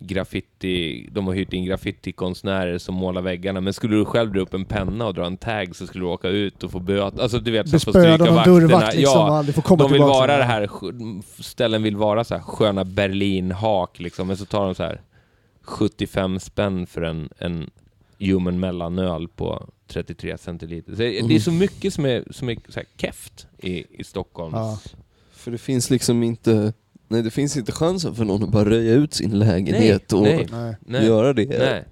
[0.00, 4.54] graffiti, de har hyrt in graffitikonstnärer som målar väggarna, men skulle du själv dra upp
[4.54, 7.38] en penna och dra en tag så skulle du åka ut och få böt, alltså
[7.38, 8.44] du vet, stryka någon vakterna.
[8.44, 10.70] dörrvakt liksom Ja, aldrig får komma de vill vara det här,
[11.42, 15.00] ställen vill vara så här sköna Berlin-hak liksom, men så tar de så här
[15.62, 17.70] 75 spänn för en, en
[18.18, 20.92] human mellanöl på 33 centiliter.
[20.92, 24.54] Så det är så mycket som är, som är så här keft i, i Stockholm.
[24.54, 24.78] Ja.
[25.32, 26.72] För det finns liksom inte,
[27.08, 31.06] nej det finns inte chansen för någon att bara röja ut sin lägenhet och nej.
[31.06, 31.84] Göra det nej.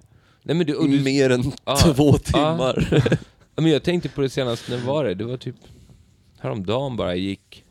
[0.43, 2.87] Nej men du, du, mer än Ja, två timmar.
[3.55, 5.13] Ja, men jag tänkte på det senast, när var det?
[5.15, 5.55] Det var typ
[6.39, 7.63] häromdagen bara, jag gick,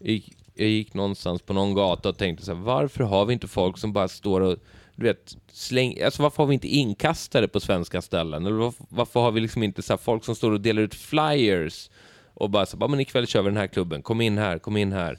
[0.00, 3.48] gick jag gick någonstans på någon gata och tänkte så här, varför har vi inte
[3.48, 4.56] folk som bara står och
[4.96, 8.46] du vet, släng, alltså varför har vi inte inkastare på svenska ställen?
[8.46, 10.94] Eller varför, varför har vi liksom inte så här, folk som står och delar ut
[10.94, 11.90] flyers
[12.34, 14.76] och bara så bara, men ikväll kör vi den här klubben, kom in här, kom
[14.76, 15.18] in här.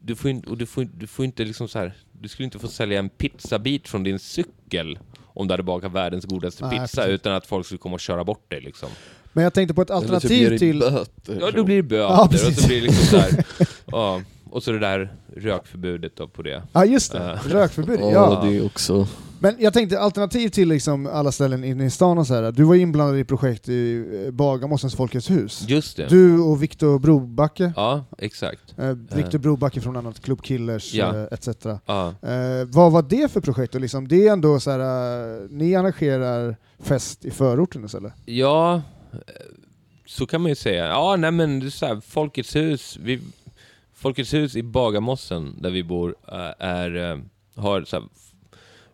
[0.00, 2.58] Du får, inte, och du får, du får inte liksom så här, du skulle inte
[2.58, 6.96] få sälja en pizzabit från din cykel om du hade bakat världens godaste Nej, pizza
[7.02, 7.14] precis.
[7.14, 8.88] utan att folk skulle komma och köra bort dig liksom.
[9.32, 10.78] Men jag tänkte på ett alternativ dig till...
[10.78, 11.38] böter.
[11.40, 12.60] Ja, då blir det böter Ja, och precis.
[12.62, 13.44] så blir det liksom så här,
[13.86, 16.62] ja, och så det där rökförbudet då på det.
[16.72, 17.52] Ja just det, Ja.
[17.60, 18.00] rökförbud.
[18.00, 18.42] Ja, Ja.
[18.44, 19.08] det är också...
[19.40, 22.52] Men jag tänkte alternativ till liksom alla ställen inne i stan och så här.
[22.52, 25.64] Du var inblandad i projekt i eh, Bagarmossens Folkets hus.
[25.68, 26.06] Just det.
[26.08, 27.72] Du och Viktor Brobacke.
[27.76, 28.74] Ja, exakt.
[28.78, 31.16] Eh, Viktor Brobacke från annat Club Killers Ja.
[31.16, 31.48] eh, etc.
[31.86, 32.08] Ja.
[32.22, 33.74] Eh, vad var det för projekt?
[33.74, 38.12] Och liksom, det är ändå så här, eh, ni arrangerar fest i förorten istället?
[38.24, 38.74] Ja,
[39.12, 39.18] eh,
[40.06, 40.86] så kan man ju säga.
[40.86, 43.20] Ja, nej men så här, Folkets hus, vi,
[43.94, 47.18] Folkets hus i Bagarmossen, där vi bor, eh, är, eh,
[47.54, 48.04] har så här,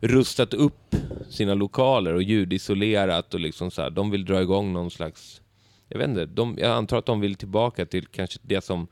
[0.09, 0.95] rustat upp
[1.29, 5.41] sina lokaler och ljudisolerat och liksom så här, de vill dra igång någon slags,
[5.89, 8.87] jag vet inte, de, jag antar att de vill tillbaka till kanske det som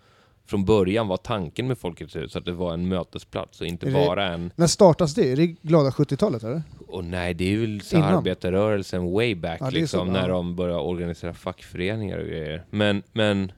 [0.46, 3.92] från början var tanken med Folkets hus, att det var en mötesplats och inte det-
[3.92, 5.32] bara en När startas det?
[5.32, 6.62] Är det glada 70-talet eller?
[6.88, 8.14] Och nej, det är väl så Innan.
[8.14, 10.34] arbetarrörelsen way back Ja, liksom, så, när ja.
[10.34, 12.64] de började organisera fackföreningar och grejer.
[12.70, 13.52] Men, men...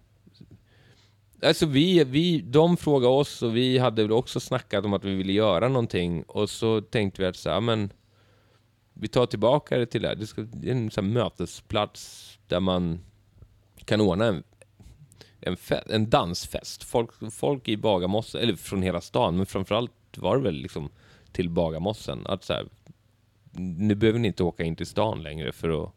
[1.44, 5.14] Alltså vi, vi, de frågade oss och vi hade väl också snackat om att vi
[5.14, 7.92] ville göra någonting och så tänkte vi att så här, men
[8.92, 10.14] vi tar tillbaka det till det här.
[10.14, 13.00] Det, ska, det är en så här mötesplats där man
[13.84, 14.42] kan ordna en,
[15.40, 16.84] en, fe- en dansfest.
[16.84, 20.88] Folk, folk i Bagarmossen, eller från hela stan, men framförallt var det väl liksom
[21.32, 22.26] till Bagarmossen.
[22.26, 22.66] Att så här,
[23.78, 25.92] nu behöver ni inte åka in till stan längre för att,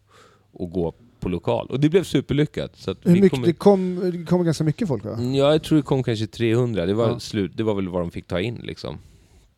[0.51, 0.93] och gå
[1.27, 1.67] på lokal.
[1.69, 2.71] Och det blev superlyckat.
[2.75, 5.13] Så Hur mycket, kommer- det, kom, det kom ganska mycket folk va?
[5.13, 6.85] Mm, Ja, jag tror det kom kanske 300.
[6.85, 7.19] Det var, Ja.
[7.19, 8.97] slut, det var väl vad de fick ta in liksom.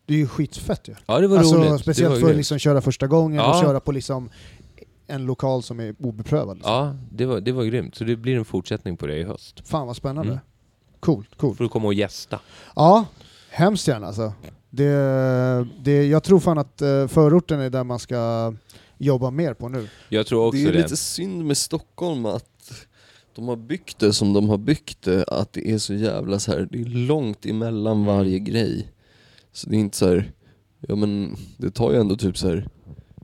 [0.06, 0.94] Det är ju skitfett ju.
[1.06, 1.80] Ja, det var Alltså, roligt.
[1.80, 3.60] speciellt var för att liksom köra första gången och Ja.
[3.62, 4.30] köra på liksom
[5.06, 6.56] en lokal som är obeprövad.
[6.56, 6.72] Liksom.
[6.72, 7.94] Ja, det var, det var grymt.
[7.94, 9.68] Så det blir en fortsättning på det i höst.
[9.68, 10.32] Fan vad spännande.
[10.32, 10.44] Mm.
[11.00, 11.56] Coolt, coolt.
[11.56, 12.40] Får du komma och gästa.
[12.76, 13.04] Ja,
[13.50, 14.32] hemskt gärna alltså.
[14.70, 18.52] Det, det, jag tror fan att eh, förorten är där man ska
[19.00, 19.88] jobba mer på nu.
[20.08, 20.82] Jag tror också det är det.
[20.82, 22.86] lite synd med Stockholm att
[23.34, 26.52] de har byggt det som de har byggt det, att det är så jävla så
[26.52, 26.68] här.
[26.70, 28.88] det är långt emellan varje grej.
[29.52, 30.32] Så det är inte så här,
[30.88, 32.68] ja men det tar ju ändå typ så här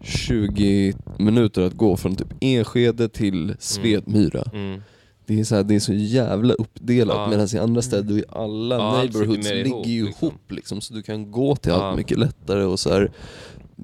[0.03, 4.43] 20 minuter att gå från typ Enskede till Svedmyra.
[4.53, 4.83] Mm.
[5.27, 7.29] Det är, så här, det är så jävla uppdelat Ja.
[7.31, 10.27] medan i andra städer är alla Ja, neighborhoods ligger ihop, ju liksom.
[10.29, 11.77] ihop liksom, så du kan gå till Ja.
[11.83, 13.11] allt mycket lättare och så här.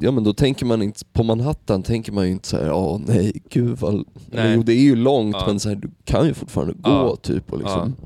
[0.01, 3.01] Ja men då tänker man inte, på Manhattan tänker man ju inte så här, ja
[3.07, 4.05] nej gud vad, Nej.
[4.33, 5.45] Eller, jo det är ju långt Ja.
[5.47, 7.03] men så här, du kan ju fortfarande Ja.
[7.03, 7.97] gå typ och liksom,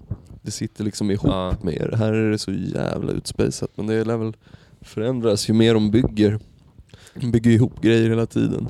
[0.43, 1.55] det sitter liksom ihop Ja.
[1.62, 1.93] med er.
[1.97, 4.37] Här är det så jävla utspejsat men det lär väl
[4.80, 6.39] förändras ju mer de bygger.
[7.14, 8.68] De bygger ihop grejer hela tiden.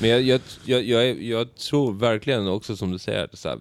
[0.00, 3.58] Men jag, jag, jag, jag, jag tror verkligen också som du säger, så här,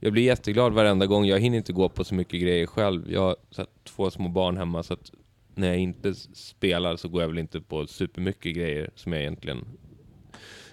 [0.00, 1.24] jag blir jätteglad varenda gång.
[1.26, 3.12] Jag hinner inte gå på så mycket grejer själv.
[3.12, 5.10] Jag har här, två små barn hemma så att
[5.54, 9.64] när jag inte spelar så går jag väl inte på supermycket grejer som jag egentligen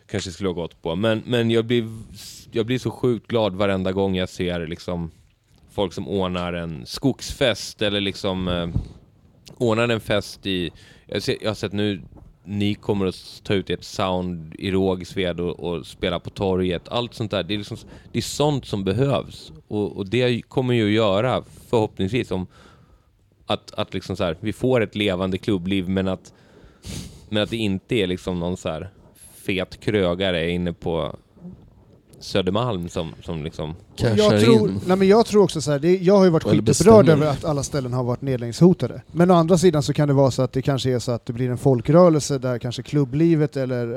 [0.07, 0.95] kanske skulle ha gått på.
[0.95, 1.89] Men, men jag, blir,
[2.51, 5.11] jag blir så sjukt glad varenda gång jag ser liksom
[5.71, 8.67] folk som ordnar en skogsfest eller liksom eh,
[9.57, 10.71] ordnar en fest i...
[11.05, 12.01] Jag, ser, jag har sett nu,
[12.43, 16.89] ni kommer att ta ut ert sound i Rågsved och, och spela på torget.
[16.89, 17.43] Allt sånt där.
[17.43, 17.77] Det är, liksom,
[18.11, 19.51] det är sånt som behövs.
[19.67, 22.47] Och, och det kommer ju att göra, förhoppningsvis, om
[23.53, 26.33] att, att liksom så här, vi får ett levande klubbliv men att,
[27.29, 28.89] men att det inte är liksom någon så här
[29.45, 31.15] fet krögare inne på
[32.21, 33.75] Södermalm som, som liksom...
[33.95, 34.79] Cashar Jag tror, in.
[34.87, 37.45] nej men jag tror också så här, det, jag har ju varit skitupprörd över att
[37.45, 39.01] alla ställen har varit nedläggningshotade.
[39.11, 41.25] Men å andra sidan så kan det vara så att det kanske är så att
[41.25, 43.87] det blir en folkrörelse där kanske klubblivet eller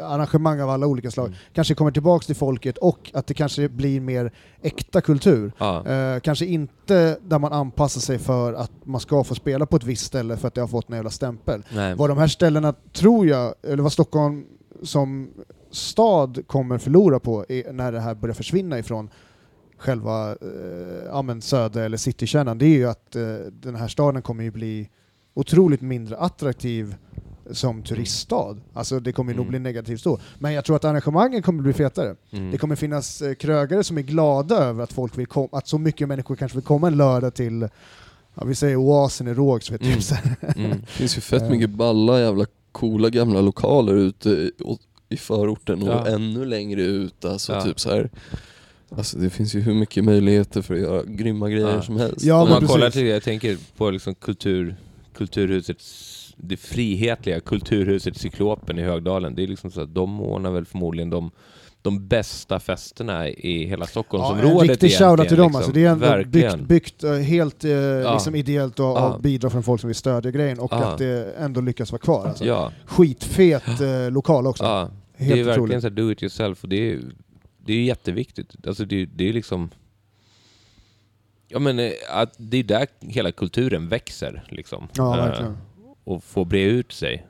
[0.00, 1.38] eh, arrangemang av alla olika slag Mm.
[1.52, 4.32] kanske kommer tillbaks till folket och att det kanske blir mer
[4.62, 5.52] äkta kultur.
[5.58, 9.76] Ja, Eh, kanske inte där man anpassar sig för att man ska få spela på
[9.76, 11.62] ett visst ställe för att det har fått en jävla stämpel.
[11.74, 11.94] nej.
[11.94, 14.44] Vad de här ställena, tror jag, eller vad Stockholm
[14.82, 15.28] som
[15.74, 19.10] stad kommer förlora på är när det här börjar försvinna ifrån
[19.78, 23.22] själva eh, ja, söder eller citykärnan, det är ju att eh,
[23.52, 24.88] den här staden kommer ju bli
[25.34, 26.94] otroligt mindre attraktiv
[27.50, 28.56] som turiststad.
[28.72, 29.50] Alltså det kommer ju nog Mm.
[29.50, 30.18] bli negativt då.
[30.38, 32.16] Men jag tror att arrangemangen kommer bli fetare.
[32.30, 32.50] Mm.
[32.50, 35.78] Det kommer finnas eh, krögare som är glada över att folk vill komma, att så
[35.78, 37.68] mycket människor kanske vill komma en lördag till,
[38.34, 39.34] ja, vi säger Oasen i
[39.78, 40.00] typ Mm.
[40.14, 40.54] här.
[40.64, 40.70] Mm.
[40.80, 41.50] Det finns ju fett Eh.
[41.50, 44.50] mycket balla jävla coola gamla lokaler ute
[45.14, 46.06] i, förorten och Ja.
[46.06, 47.24] ännu längre ut.
[47.24, 47.60] Alltså Ja.
[47.62, 48.10] typ så här.
[48.96, 51.82] Alltså det finns ju hur mycket möjligheter för att göra grymma grejer Ja.
[51.82, 52.24] som helst.
[52.24, 53.00] Ja, Om man kollar precis.
[53.00, 54.76] till, jag tänker på liksom kultur,
[55.16, 59.34] Kulturhusets det frihetliga kulturhuset Cyklopen i Högdalen.
[59.34, 61.30] Det är liksom så att de ordnar väl förmodligen de,
[61.82, 65.56] de bästa festerna i hela Ja, Stockholmsområdet en riktig shoutout till dem.
[65.56, 65.72] Alltså.
[65.72, 68.98] Det är ändå byggt, byggt eh, helt eh, liksom ideellt och Ja.
[68.98, 70.76] av bidrag från folk som vill stödja grejen och Ja.
[70.84, 72.26] att det ändå lyckas vara kvar.
[72.26, 72.44] Alltså.
[72.44, 74.90] Ja, Skitfet eh, lokal också.
[75.16, 75.80] Helt det är verkligen otroligt.
[75.82, 77.00] så här do it yourself och det är,
[77.66, 78.66] det är jätteviktigt.
[78.66, 79.70] Alltså det, det är liksom...
[81.48, 84.88] Ja men eh, att det är där hela kulturen växer liksom.
[84.94, 85.56] Ja, Eh, verkligen.
[86.04, 87.26] och får bre ut sig.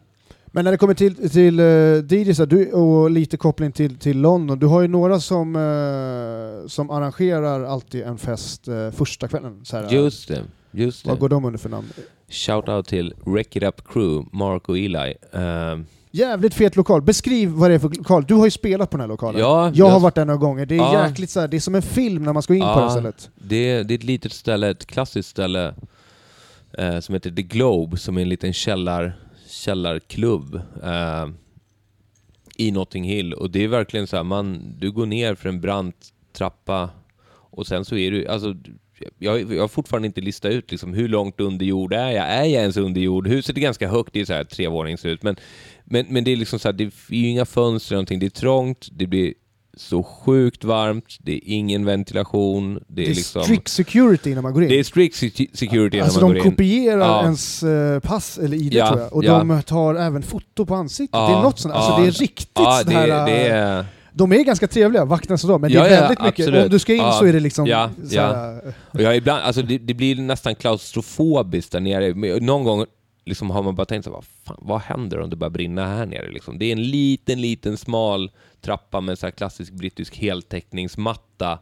[0.47, 4.21] Men när det kommer till, till uh, DJs här, du, och lite koppling till, till
[4.21, 9.65] London, du har ju några som, eh, som arrangerar alltid en fest eh, första kvällen.
[9.65, 11.21] Så här, Just det, just Vad det.
[11.21, 11.89] går de under för namn?
[12.29, 15.15] Shout out till Wreck It Up Crew, Mark och Eli.
[15.33, 15.79] Eh,
[16.15, 17.03] Jävligt fet lokal.
[17.03, 18.25] Beskriv vad det är för lokal.
[18.25, 19.41] Du har ju spelat på den här lokalen.
[19.41, 20.67] Ja, jag har jag- varit där några gånger.
[20.67, 21.09] Det är Ja.
[21.09, 22.89] jäkligt så här, det är som en film när man ska in på det här
[22.91, 23.31] stället.
[23.35, 25.75] det, det är ett litet ställe, ett klassiskt ställe
[26.79, 29.13] eh, som heter The Globe, som är en liten källar,
[29.49, 30.55] källarklubb
[30.85, 31.29] eh,
[32.57, 33.35] i Notting Hill.
[33.35, 35.97] Och det är verkligen så här, man, du går ner för en brant
[36.33, 36.91] trappa
[37.31, 38.55] och sen så är du, alltså
[39.19, 42.27] jag, jag har fortfarande inte listat ut liksom, hur långt under jord är jag?
[42.29, 43.29] Är jag ens under jord?
[43.29, 45.37] Huset är ganska högt, det är så här trevåningshus, men,
[45.85, 48.27] men, men det är liksom så här, det är ju inga fönster eller någonting, det
[48.27, 49.35] är trångt, det blir
[49.77, 53.43] så sjukt varmt, det är ingen ventilation, det Det är, är liksom...
[53.43, 54.69] strict security när man går in.
[54.69, 56.53] Det är strict se- security alltså när man de går in.
[56.53, 57.23] kopierar Ja.
[57.23, 61.13] ens eh, pass eller ID Ja, tror jag, och de tar även foto på ansiktet.
[61.13, 63.85] Det är något sånt, alltså det är riktigt Ja, det, här, det eh, är...
[64.17, 66.65] De är ganska trevliga, vakterna och så, men det är väldigt mycket, absolut.
[66.65, 69.43] om du ska in så är det liksom Ja, så här, eh, Och jag ibland,
[69.43, 72.41] alltså det, det blir nästan klaustrofobiskt där nere.
[72.41, 72.85] Någon gång
[73.25, 76.07] liksom har man bara tänkt så vad, fan, vad händer om det börjar brinna här
[76.07, 76.31] nere?
[76.33, 76.59] Liksom?
[76.59, 81.59] Det är en liten, liten smal trappa med så klassisk brittisk heltäckningsmatta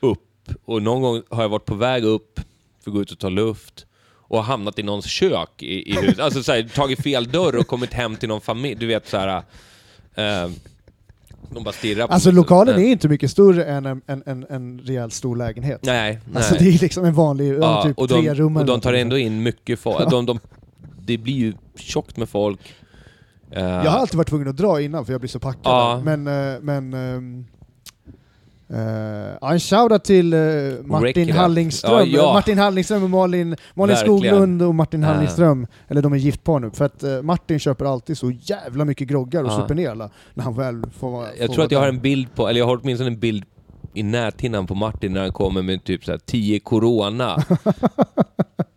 [0.00, 0.50] upp.
[0.64, 2.40] Och någon gång har jag varit på väg upp
[2.84, 3.86] för att gå ut och ta luft
[4.32, 6.20] och hamnat i någons kök i, i huset.
[6.20, 8.74] Alltså så här, tagit fel dörr och kommit hem till någon familj.
[8.74, 9.42] Du vet så här...
[10.14, 10.50] Eh,
[11.50, 12.36] de bara stirrar på Alltså mig.
[12.36, 12.86] lokalen Nej.
[12.86, 15.80] är inte mycket större än en, en, en, en rejäl stor lägenhet.
[15.82, 16.36] Nej, nej.
[16.36, 18.80] Alltså det är liksom en vanlig, ja, Ja, typ och tre de, rum och de
[18.80, 20.10] tar ändå in mycket folk.
[20.10, 20.38] De, de,
[21.06, 22.74] det blir ju tjockt med folk.
[23.50, 25.60] Eh, Jag har alltid varit tvungen att dra innan för jag blir så packad.
[25.64, 26.00] Ja.
[26.04, 26.92] Men, eh, men
[29.40, 31.30] ja, en shoutout till Wreck Martin.
[31.32, 31.92] Hallingström.
[31.92, 32.32] Ja, ja.
[32.32, 34.18] Martin Hallingström och Malin, Malin Verkligen.
[34.18, 35.08] Skoglund och Martin Ja.
[35.08, 35.66] Hallingström.
[35.88, 36.70] Eller de är gift par nu.
[36.70, 39.56] För att eh, Martin köper alltid så jävla mycket groggar och Ja.
[39.60, 42.34] super ner alla när han väl får jag får tror att jag har en bild
[42.34, 43.44] på, eller jag har åtminstone en bild
[43.94, 47.36] i näthinnan på Martin när han kommer med typ så här 10 corona.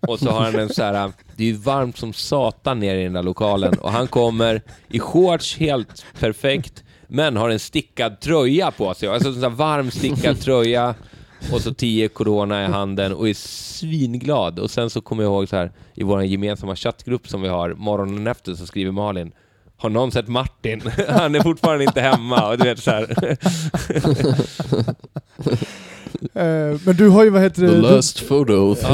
[0.07, 3.01] och så har han en så här, äh, det är ju varmt som satan nere
[3.01, 8.19] i den där lokalen och han kommer i shorts helt perfekt men har en stickad
[8.19, 9.09] tröja på sig.
[9.09, 10.95] Alltså en sån här varm stickad tröja
[11.53, 14.59] och så 10 corona i handen och är svinglad.
[14.59, 17.73] Och sen så kommer jag ihåg så här i vår gemensamma chattgrupp som vi har
[17.73, 19.31] morgonen efter så skriver Malin
[19.77, 20.81] har någon sett Martin?
[21.09, 22.49] Han är fortfarande inte hemma.
[22.49, 23.37] Och du vet så här.
[26.33, 27.75] Eh, men du har ju, vad heter The det?
[27.75, 28.75] Du, last photo.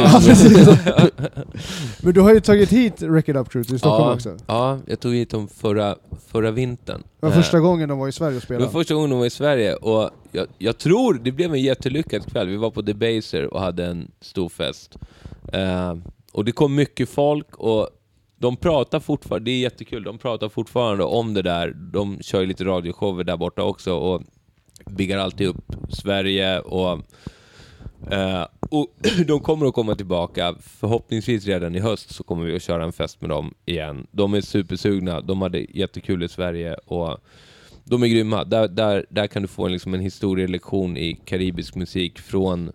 [2.04, 4.38] Men du har ju tagit hit Record Up Crew till Stockholm ja, också.
[4.48, 5.96] ja, jag tog hit dem förra,
[6.28, 7.04] förra vintern.
[7.20, 8.66] Det var första gången de var i Sverige och Det spelade.
[8.66, 12.26] var första gången de var i Sverige och jag, jag tror det blev en jättelyckad
[12.32, 12.48] kväll.
[12.48, 14.98] Vi var på Debaser och hade en stor fest.
[15.54, 15.96] Eh,
[16.32, 17.90] och det kom mycket folk och
[18.38, 21.74] de pratar fortfarande, det är jättekul, de pratar fortfarande om det där.
[21.94, 24.22] De kör ju lite radioshower där borta också och
[24.86, 27.00] bygger alltid upp Sverige och
[28.10, 28.88] Eh, och
[29.26, 32.94] de kommer att komma tillbaka, förhoppningsvis redan i höst så kommer vi att köra en
[32.94, 34.08] fest med dem igen.
[34.12, 37.18] De är supersugna, de hade jättekul i Sverige och
[37.84, 38.44] de är grymma.
[38.44, 42.72] Där, där, där kan du få en, liksom en historielektion i karibisk musik från,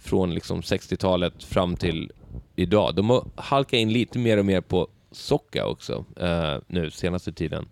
[0.00, 2.12] från liksom 60-talet fram till
[2.56, 2.94] idag.
[2.94, 7.66] De har halkat in lite mer och mer på socka också eh, nu senaste tiden.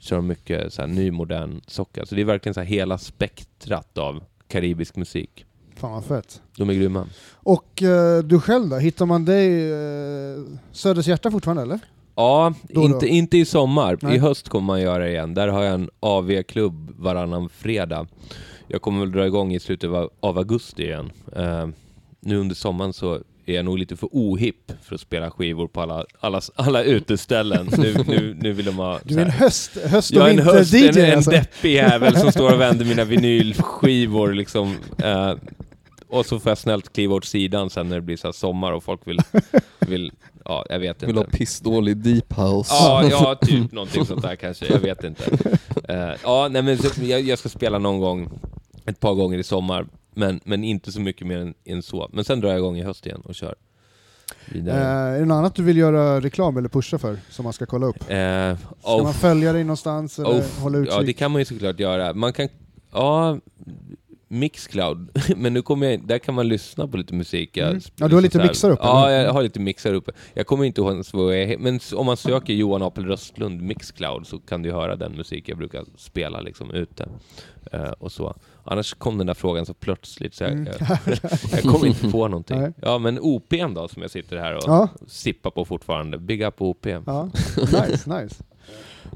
[0.00, 2.06] Kör mycket så här, ny modern socka.
[2.06, 5.44] Så det är verkligen så hela spektrat av karibisk musik.
[5.76, 6.42] Fan vad fett.
[6.56, 7.06] De är grymma.
[7.34, 8.76] Och eh, du själv då?
[8.76, 11.78] Hittar man dig uh, Söders hjärta fortfarande eller?
[12.14, 12.94] Ja, Då och då.
[12.94, 13.98] inte, inte i sommar.
[14.02, 14.16] Nej.
[14.16, 15.34] I höst kommer man göra det igen.
[15.34, 18.06] Där har jag en AV-klubb varannan fredag.
[18.68, 21.12] Jag kommer väl dra igång i slutet av, av augusti igen.
[21.36, 21.68] Eh,
[22.20, 25.80] nu under sommaren så är jag nog lite för ohipp för att spela skivor på
[25.80, 27.70] alla, alla, alla uteställen.
[27.78, 29.00] nu, nu, nu vill de ha...
[29.04, 31.30] Du är en höst, höst och jag är en höst, vinter-DJ en, en alltså.
[31.30, 34.76] deppig jävel som står och vänder mina vinylskivor liksom.
[35.02, 35.34] Eh,
[36.08, 38.72] och så får jag snällt kliva åt sidan sen när det blir så här sommar
[38.72, 39.18] och folk vill,
[39.78, 40.12] vill
[40.44, 41.36] ja, jag vet Vill ha inte.
[41.36, 42.74] pissdålig deep house.
[42.74, 44.66] Ja, ja, typ någonting sånt där kanske.
[44.66, 45.24] Jag vet inte.
[45.88, 48.30] Eh, ja, nej men jag, jag ska spela någon gång,
[48.86, 52.10] ett par gånger i sommar, men, men inte så mycket mer än, än så.
[52.12, 53.54] Men sen drar jag igång i höst igen och kör.
[54.54, 57.66] Eh, är det något annat du vill göra reklam eller pusha för, som man ska
[57.66, 58.10] kolla upp?
[58.10, 60.94] Eh, Ska oh, man följa dig någonstans eller Oh, hålla utkik?
[60.94, 62.14] Ja, det kan man ju såklart göra.
[62.14, 62.48] Man kan,
[62.92, 63.38] ja,
[64.32, 67.56] Mixcloud, men nu kommer jag, där kan man lyssna på lite musik.
[67.56, 67.80] Jag Mm.
[67.96, 70.12] Ja, du har lite här- mixar uppe, Ja, jag har lite mixar uppe.
[70.34, 74.38] Jag kommer inte ihåg vad jag men om man söker Johan Apel Röstlund Mixcloud så
[74.38, 77.08] kan du höra den musik jag brukar spela liksom ute.
[77.72, 78.34] Eh, och så.
[78.64, 80.66] Annars kom den där frågan så plötsligt så jag, Mm.
[80.78, 80.98] jag,
[81.52, 82.60] jag kommer inte på någonting.
[82.60, 82.72] Nej.
[82.82, 84.88] Ja, men OPn då som jag sitter här och Ja.
[85.06, 86.18] sippar på fortfarande.
[86.18, 86.86] Big up OP.
[86.86, 88.44] Ja, nice, nice.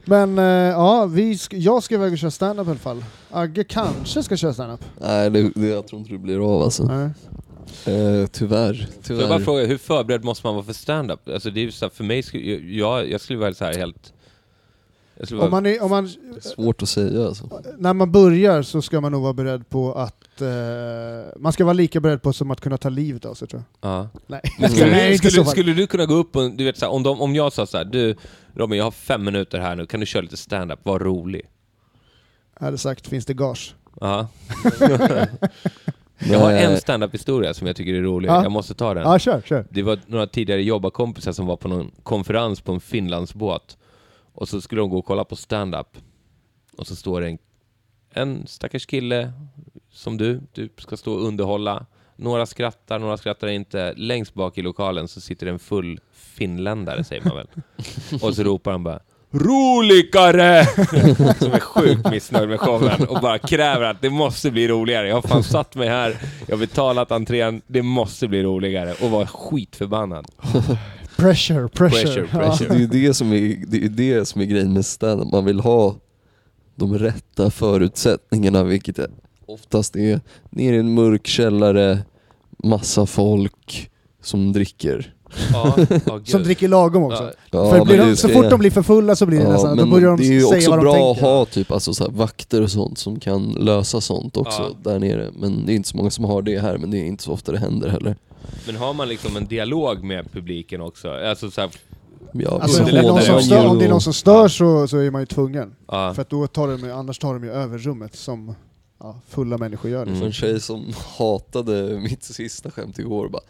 [0.05, 3.05] Men eh, ja, vi sk- jag ska iväg och köra stand-up i alla fall.
[3.31, 4.81] Agge kanske ska köra stand-up.
[5.01, 6.85] Nej, det, det, jag tror inte det blir av alltså.
[6.85, 7.11] Nej.
[7.87, 8.89] Eh, tyvärr.
[9.03, 9.45] Får jag bara tyvärr.
[9.45, 11.29] fråga, hur förberedd måste man vara för stand-up?
[11.29, 12.45] Alltså det är ju så här, för mig, skulle,
[12.77, 14.13] jag, jag skulle vara så här helt...
[15.33, 16.09] Om man, är, om man,
[16.41, 17.63] Svårt att säga alltså.
[17.79, 20.41] när man börjar så ska man nog vara beredd på att...
[20.41, 20.49] Eh,
[21.37, 23.91] man ska vara lika beredd på som att kunna ta livet av sig tror jag.
[23.91, 24.09] ja.
[24.27, 27.21] Nej, Men Nej, skulle, du kunna gå upp och, du vet så här, om, de,
[27.21, 28.17] om jag sa så här, du
[28.55, 30.79] Robin jag har fem minuter här nu, kan du köra lite stand-up?
[30.83, 31.43] var rolig.
[32.59, 33.75] Jag hade sagt, finns det gage?
[34.01, 34.29] Ja.
[36.19, 38.43] Jag har en stand-up historia som jag tycker är rolig, Ja.
[38.43, 39.03] jag måste ta den.
[39.03, 39.67] Ja, kör, kör.
[39.71, 43.77] Det var några tidigare jobbarkompisar som var på någon konferens på en Finlandsbåt.
[44.35, 45.99] Och så skulle de gå och kolla på stand-up.
[46.77, 47.39] Och så står det en,
[48.11, 49.33] en stackars kille
[49.91, 51.87] som du, du ska stå och underhålla.
[52.17, 53.95] Några skrattar, några skrattar inte.
[53.97, 57.49] Längst bak i lokalen så sitter en full finländare, säger man väl.
[58.23, 59.01] Och så ropar han bara
[59.35, 60.65] Roligare!
[61.39, 65.09] Som är sjukt missnöjd med showen och bara kräver att det måste bli roligare.
[65.09, 66.17] Jag har fan satt mig här,
[66.47, 68.95] jag har betalat entrén, det måste bli roligare.
[69.03, 70.27] Och var skitförbannad.
[71.17, 72.03] Pressure, pressure.
[72.05, 72.39] Pressure, Ja.
[72.39, 72.69] pressure.
[72.69, 75.45] Det är ju det som är, det är, det som är grejen med stand Man
[75.45, 75.97] vill ha
[76.77, 79.11] de rätta förutsättningarna, vilket är
[79.47, 81.99] oftast är nere i en mörk källare,
[82.59, 83.91] massa folk
[84.23, 85.15] som dricker.
[85.53, 85.75] Ja,
[86.07, 86.29] ja, gud.
[86.29, 87.33] Som dricker lagom också.
[87.51, 89.87] Ja, för blir de, så fort de blir för fulla så blir det nästan, då
[89.87, 91.11] börjar de det är ju säga också vad de bra tänker.
[91.11, 94.91] att ha typ, alltså, så här, vakter och sånt som kan lösa sånt också Ja.
[94.91, 95.31] där nere.
[95.39, 97.33] Men det är inte så många som har det här, men det är inte så
[97.33, 98.17] ofta det händer heller.
[98.67, 101.11] Men har man liksom en dialog med publiken också?
[101.11, 101.71] Alltså så här,
[102.37, 105.11] Ja, Alltså, om, det är stör, om det är någon som stör så, så är
[105.11, 105.75] man ju tvungen.
[105.89, 106.15] ja.
[106.15, 108.55] För att då tar de, annars tar de ju över rummet som
[109.01, 110.07] ja, fulla människor gör.
[110.07, 110.19] Liksom.
[110.19, 113.43] För en tjej som hatade mitt sista skämt igår bara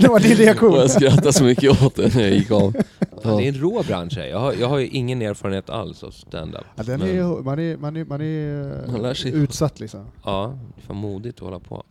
[0.00, 0.74] Det var din reaktion.
[0.74, 2.76] Jag skrattade så mycket åt det när jag gick av.
[3.22, 4.26] Ja, det är en rå bransch här.
[4.26, 6.64] jag har, jag har ju ingen erfarenhet alls av stand-up.
[6.76, 9.32] Ja, den Men- är, man är, man är, man är Man lär sig.
[9.34, 10.06] utsatt liksom.
[10.24, 11.82] Ja, det är fan modigt att hålla på.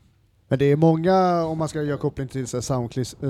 [0.52, 2.62] Men det är många, om man ska göra koppling till så här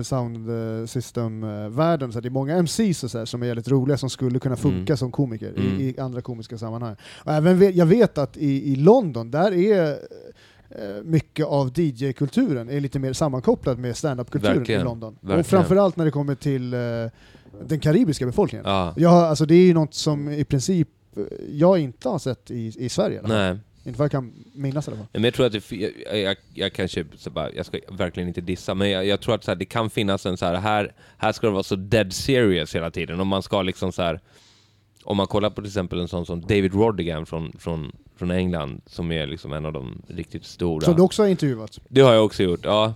[0.03, 3.47] sound, eh, eh, system-världen, så här, det är många MCs och så här, som är
[3.47, 4.97] väldigt roliga som skulle kunna funka Mm.
[4.97, 5.79] som komiker Mm.
[5.79, 6.95] i, i andra komiska sammanhang.
[7.25, 9.95] Och även ve- jag vet att i, i London, där är eh,
[11.03, 15.13] mycket av DJ-kulturen är lite mer sammankopplad med stand-up-kulturen i London.
[15.13, 15.39] verkligen.
[15.39, 16.79] Och framförallt när det kommer till eh,
[17.67, 18.65] den karibiska befolkningen.
[18.65, 18.93] Ja.
[18.97, 22.51] Jag har, alltså det är ju något som i princip eh, jag inte har sett
[22.51, 23.21] i, i Sverige.
[23.23, 23.57] Nej.
[23.83, 25.07] Inte vad jag kan minnas i alla fall.
[25.13, 28.41] Men jag tror att det, jag, jag, jag kanske, så bara, jag ska verkligen inte
[28.41, 30.93] dissa, men jag, jag tror att så här, det kan finnas en så här, här,
[31.17, 33.19] här ska det vara så dead serious hela tiden.
[33.19, 34.19] Om man ska liksom så här,
[35.03, 38.81] om man kollar på till exempel en sån som David Rodigan från, från, från England,
[38.85, 40.85] som är liksom en av de riktigt stora.
[40.85, 41.79] Som du också har intervjuat.
[41.89, 42.93] Det har jag också gjort, ja.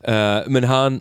[0.00, 1.00] Eh, men han,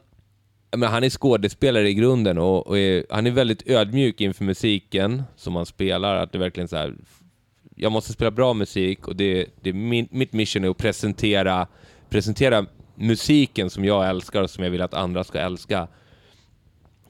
[0.75, 5.23] men han är skådespelare i grunden och, och är, han är väldigt ödmjuk inför musiken
[5.35, 6.15] som han spelar.
[6.15, 6.95] Att det verkligen så här,
[7.75, 11.67] jag måste spela bra musik och det, det är min, mitt mission är att presentera,
[12.09, 15.87] presentera musiken som jag älskar och som jag vill att andra ska älska.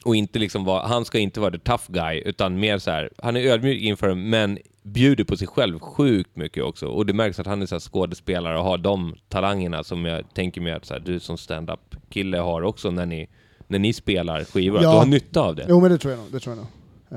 [0.05, 3.09] Och inte liksom vara, han ska inte vara the tough guy, utan mer så här,
[3.17, 6.85] han är ödmjuk inför det, men bjuder på sig själv sjukt mycket också.
[6.87, 10.61] Och det märks att han är så skådespelare och har de talangerna som jag tänker
[10.61, 13.29] mig att så här, du som stand-up kille har också när ni,
[13.67, 14.91] när ni spelar skivor, att Ja.
[14.91, 15.65] du har nytta av det.
[15.69, 16.31] Jo men det tror jag nog.
[16.31, 16.65] Det tror jag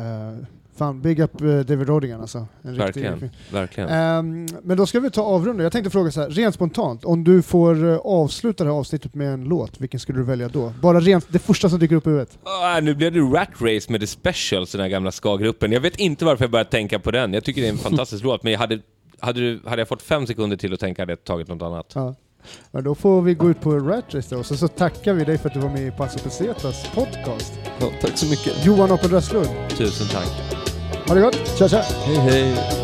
[0.02, 0.06] nog.
[0.06, 0.44] Eh,
[0.76, 2.46] fan, big up eh, David Rodigan alltså.
[2.62, 3.88] En Verkligen, riktig verkligen.
[3.88, 5.62] Ehm, men då ska vi ta avrunda.
[5.62, 9.14] Jag tänkte fråga så här, rent spontant, om du får eh, avsluta det här avsnittet
[9.14, 10.72] med en låt, vilken skulle du välja då?
[10.80, 12.38] Bara rent, det första som dyker upp i huvudet.
[12.42, 15.72] Ah, nu blev det Rat Race med The Specials, den här gamla ska-gruppen.
[15.72, 17.32] Jag vet inte varför jag började tänka på den.
[17.32, 18.80] Jag tycker det är en fantastisk låt, men jag hade,
[19.20, 21.92] hade, du, hade jag fått fem sekunder till att tänka hade jag tagit något annat.
[21.94, 22.14] Ja.
[22.70, 25.24] Men då får vi gå ut på Rat Race då, och så, så tackar vi
[25.24, 27.52] dig för att du var med i Paso Pesetas podcast.
[27.80, 28.66] Ja, tack så mycket.
[28.66, 30.63] Johan Oppel Röstlund, Tusen tack
[31.08, 31.84] ha det gott, tja tja!
[32.06, 32.83] Hej hej.